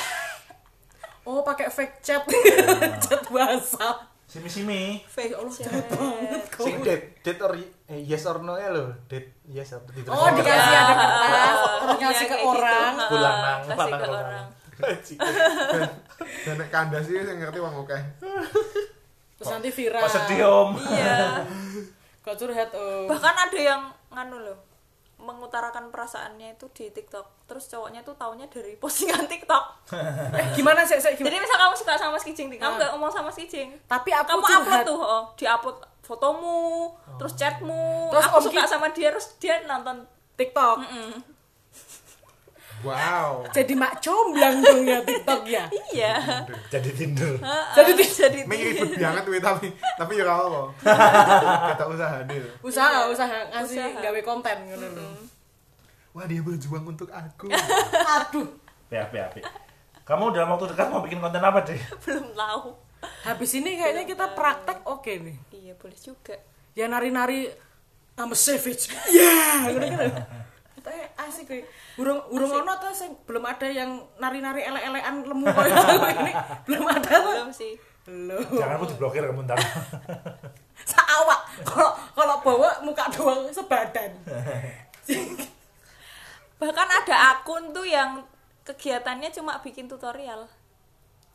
[1.28, 2.24] oh pakai fake chat
[3.04, 8.24] chat WhatsApp simi simi fake Allah jahat banget kok Sing date, date or eh, yes
[8.24, 10.12] or no ya lo, date yes atau tidak.
[10.12, 12.52] oh dikasih ada kertas terus Iya, ngasih ke kayak gitu.
[12.52, 14.46] orang Bulan nang, lanang, ke orang
[16.44, 18.02] Dan nek kandas iki sing ngerti wong akeh.
[19.38, 20.02] Terus nanti viral.
[20.06, 20.70] Kok sedih om?
[20.92, 21.42] iya
[22.22, 23.08] Kok curhat om.
[23.10, 24.58] bahkan ada yang nganu loh
[25.18, 30.96] mengutarakan perasaannya itu di TikTok terus cowoknya tuh taunya dari postingan TikTok Eh, gimana sih?
[30.96, 32.78] jadi misal kamu suka sama Mas Kijing nih, kamu Ah.
[32.78, 34.62] nggak ngomong sama Mas Kijing Tapi aku kamu curhat.
[34.62, 36.60] upload tuh oh, di upload fotomu
[37.16, 40.06] terus chatmu Terus aku suka sama dia terus dia nonton
[40.36, 40.78] TikTok.
[42.78, 43.42] Wow.
[43.50, 45.66] Jadi mak comblang dong ya TikTok ya.
[45.90, 47.42] iya Jadi Tinder.
[47.74, 49.68] jadi jadi ribet banget wih tapi
[49.98, 50.62] tapi ya apa.
[51.74, 52.46] Kata usaha dia.
[52.62, 54.02] Usaha, usaha ngasih Usaha.
[54.04, 55.08] gawe konten ngono lho.
[56.14, 57.50] Wah dia berjuang untuk aku.
[58.16, 58.46] Aduh,
[58.88, 59.36] PHP, PHP.
[60.02, 61.82] Kamu dalam waktu dekat mau bikin konten apa deh?
[62.06, 62.78] belum tahu
[63.22, 65.38] habis ini kayaknya kita praktek oke nih.
[65.52, 66.34] iya boleh juga
[66.74, 67.50] Ya nari-nari
[68.18, 68.90] I'm a savage.
[69.10, 70.10] Ya, kan.
[70.88, 71.64] Kita asik nih.
[72.02, 76.34] Urung urung ono tuh sing belum ada yang nari-nari elek-elekan lemu koyo aku ini.
[76.64, 77.36] Belum ada tuh.
[77.36, 77.74] belum sih
[78.04, 78.40] Belum.
[78.40, 79.60] Jangan aku diblokir kamu ntar.
[80.92, 81.42] Saawak.
[81.62, 84.16] Kalau kalau bawa muka doang sebadan.
[86.58, 88.26] bahkan ada akun tuh yang
[88.64, 90.50] kegiatannya cuma bikin tutorial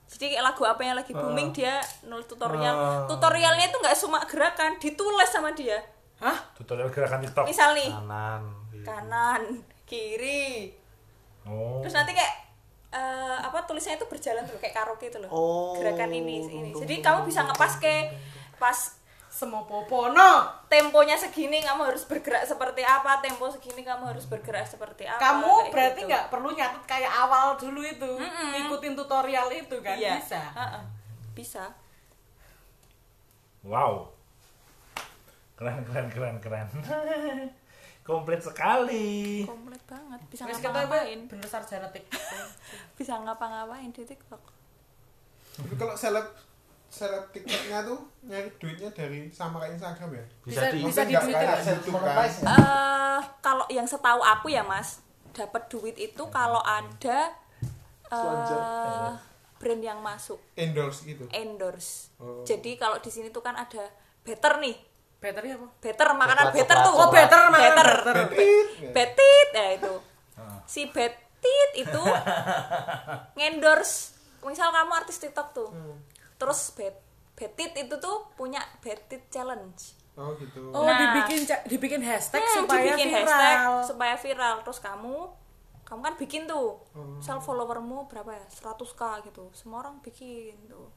[0.04, 3.06] jadi kayak lagu apa yang lagi booming dia nulis tutorial Ah.
[3.06, 5.78] tutorialnya itu nggak cuma gerakan ditulis sama dia
[6.18, 6.38] Hah?
[6.52, 7.46] Tutorial gerakan TikTok.
[7.46, 8.42] misal nih kanan
[8.82, 9.42] kanan
[9.84, 10.74] kiri
[11.42, 11.82] Oh.
[11.82, 12.34] terus nanti kayak
[12.92, 15.74] eh, apa tulisnya itu berjalan tuh kayak karaoke itu loh Oh.
[15.74, 18.14] gerakan ini ini jadi kamu bisa ngepas ke
[18.56, 18.78] pas
[19.28, 20.44] Semua popono.
[20.68, 25.48] temponya segini kamu harus bergerak seperti apa tempo segini kamu harus bergerak seperti apa Kamu
[25.48, 26.08] kayak berarti gitu.
[26.12, 28.12] nggak perlu nyatet kayak awal dulu itu.
[28.54, 30.20] Ikutin tutorial itu kan Iya.
[30.20, 30.42] bisa.
[30.52, 30.84] Heeh.
[31.32, 31.64] bisa
[33.62, 34.12] Wow.
[35.54, 36.68] Keren, keren, keren, keren.
[38.02, 39.42] Komplit sekali.
[39.42, 42.18] komplit banget bisa Wis kita ngapa-ngapain bener sarjana TikTok.
[42.94, 44.42] bisa ngapa-ngapain di TikTok
[45.54, 46.26] Tapi kalau seleb
[46.88, 50.24] seleb TikToknya tuh nyari duitnya dari sama kayak Instagram ya.
[50.42, 52.52] bisa, Bisa- di bisa diduitin kayak kan?
[52.52, 54.98] Eh kalau yang setahu aku ya mas
[55.30, 57.32] dapat duit itu kalau ada
[58.10, 59.10] eh
[59.56, 61.24] brand yang masuk Endorse gitu.
[61.30, 62.42] endorse Oh.
[62.42, 63.88] jadi kalau di sini tuh kan ada
[64.20, 64.74] better nih
[65.22, 65.66] Battery apa?
[65.78, 68.16] better makanan Coklat, better coklat, tuh Oh, better makanan better better.
[68.28, 68.66] Betit.
[68.92, 69.94] betit ya itu
[70.64, 72.02] si betit itu
[73.34, 75.70] ngendorse misal kamu artis TikTok tuh
[76.34, 76.98] terus bet
[77.32, 80.60] betit itu tuh punya betit challenge Oh gitu.
[80.68, 80.92] Oh, Nah.
[80.92, 83.24] dibikin dibikin hashtag Hmm, supaya dibikin viral.
[83.24, 83.58] hashtag
[83.88, 85.24] supaya viral terus kamu
[85.82, 87.16] kamu kan bikin tuh Oh.
[87.16, 90.92] misal followermu berapa ya 100k gitu semua orang bikin tuh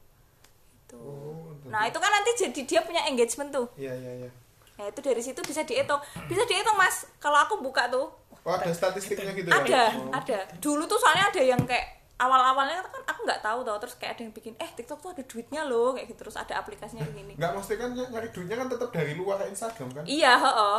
[0.86, 4.30] itu Oh, nah itu kan nanti jadi dia punya engagement tuh Iya iya iya.
[4.74, 8.06] nah itu dari situ bisa dihitung bisa dihitung mas kalau aku buka tuh
[8.40, 9.56] Oh ada statistiknya gitu ya?
[9.56, 10.12] ada Oh.
[10.12, 11.82] ada dulu tuh soalnya ada yang kayak
[12.16, 15.22] awal-awalnya kan aku nggak tahu tau terus kayak ada yang bikin eh TikTok tuh ada
[15.22, 18.68] duitnya loh kayak gitu terus ada aplikasinya begini Enggak mesti kan ny- nyari duitnya kan
[18.68, 20.04] tetap dari luar kayak Instagram kan.
[20.06, 20.78] iya heeh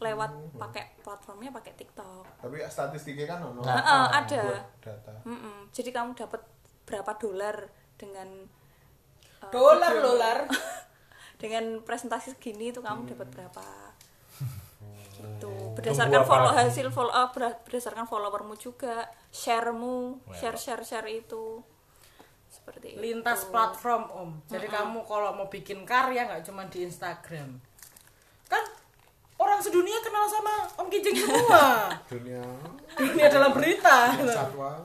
[0.00, 3.60] lewat pakai platformnya pakai TikTok Tapi statistiknya kan ono.
[3.60, 4.64] Heeh, ada.
[4.80, 5.12] Data.
[5.24, 5.68] Mm-mm.
[5.68, 6.40] Jadi kamu dapat
[6.82, 8.48] berapa dolar dengan
[9.48, 10.38] Dolar, video- dolar.
[11.42, 13.64] dengan presentasi segini itu kamu dapat berapa?
[15.16, 21.60] Itu Tunggu berdasarkan follow hasil follow up berdasarkan followermu juga, sharemu, share share share itu
[22.48, 23.52] seperti Lintas itu.
[23.52, 24.30] platform, Om.
[24.48, 27.56] Jadi kamu kalau mau bikin karya nggak cuma di Instagram.
[28.48, 28.64] Kan
[29.36, 31.88] orang sedunia kenal sama Om Kijing semua.
[32.12, 32.42] Dunia
[32.92, 34.12] Dunia dalam berita.
[34.24, 34.82] satwa.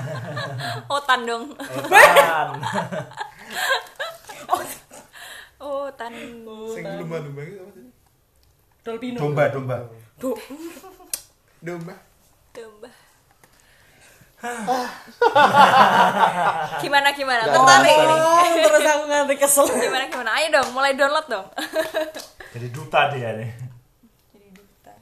[0.96, 1.44] Otan dong.
[1.56, 2.48] Otan.
[5.62, 6.12] Otan.
[6.74, 7.90] Sing lumba-lumba gitu apa sih?
[8.82, 9.18] Dolpino.
[9.18, 9.76] Domba, domba.
[10.18, 10.38] Do-
[11.62, 11.94] Domba.
[12.50, 12.90] Domba.
[16.82, 17.46] gimana gimana?
[17.46, 18.16] Nggak Tertarik ini?
[18.18, 19.64] Oh, terus aku nganti kesel.
[19.70, 20.30] Gimana gimana?
[20.34, 21.46] Ayo dong, mulai download dong.
[22.58, 23.50] Jadi duta dia nih.
[24.34, 24.92] Jadi duta.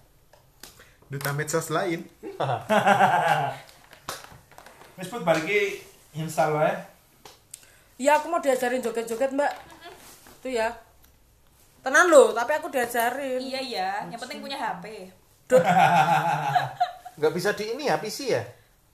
[1.08, 2.04] Duta medsos lain.
[5.00, 5.80] Wis put balik ke
[6.12, 6.76] install wae.
[7.96, 9.52] Ya aku mau diajarin joget-joget, Mbak.
[10.40, 10.76] Itu ya.
[11.80, 13.40] Tenan loh, tapi aku diajarin.
[13.40, 15.08] Iya iya, yang penting punya HP.
[17.20, 18.42] nggak bisa di ini ya PC ya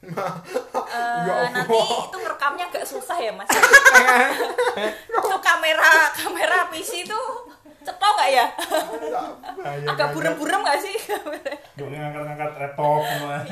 [0.07, 3.49] Eh, nanti itu ngerekamnya agak susah ya mas.
[5.05, 7.21] itu kamera kamera PC itu
[7.83, 8.47] cetok nggak ya?
[9.87, 11.55] Agak burem-burem nggak sih kamera?
[11.77, 13.03] Ngangkat-ngangkat laptop.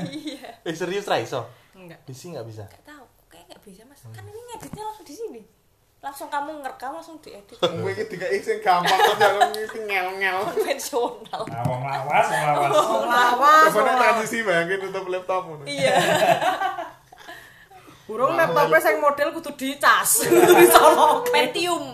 [0.07, 0.49] Iya.
[0.63, 1.43] eh serius Raiso
[1.85, 2.01] Enggak.
[2.09, 4.01] PC nggak bisa Gak tahu, kayak nggak bisa mas.
[4.09, 5.43] Kan ini ngeditnya langsung di sini.
[6.05, 7.57] Langsung kamu ngerekam langsung diedit.
[7.81, 10.37] Kowe iki dikai sing gampang kok jalan iki ngel-ngel.
[10.53, 11.41] Konvensional.
[11.49, 12.73] Nah, wong lawas, lawas.
[13.09, 13.73] Lawas.
[13.73, 15.65] Nek transisi bayangin tutup laptopmu.
[15.65, 15.97] Iya.
[18.05, 21.33] Burung laptopnya sing model kudu dicas, kudu disolokin.
[21.33, 21.85] Pentium.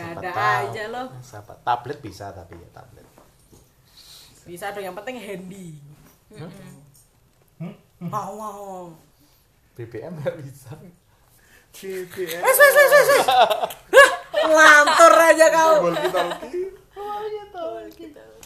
[0.00, 1.12] Gak ada aja loh.
[1.20, 1.60] Siapa?
[1.60, 3.04] Tablet bisa tapi ya tablet.
[4.48, 5.76] Bisa dong yang penting handy
[6.36, 6.50] hmm?
[7.58, 7.74] Hmm?
[8.10, 8.94] mau mau.
[9.74, 10.72] BBM nggak bisa.
[11.74, 13.10] BBM wes wes wes wes
[14.56, 15.90] lantur aja kau.
[15.90, 16.22] Kita
[17.90, 18.29] kita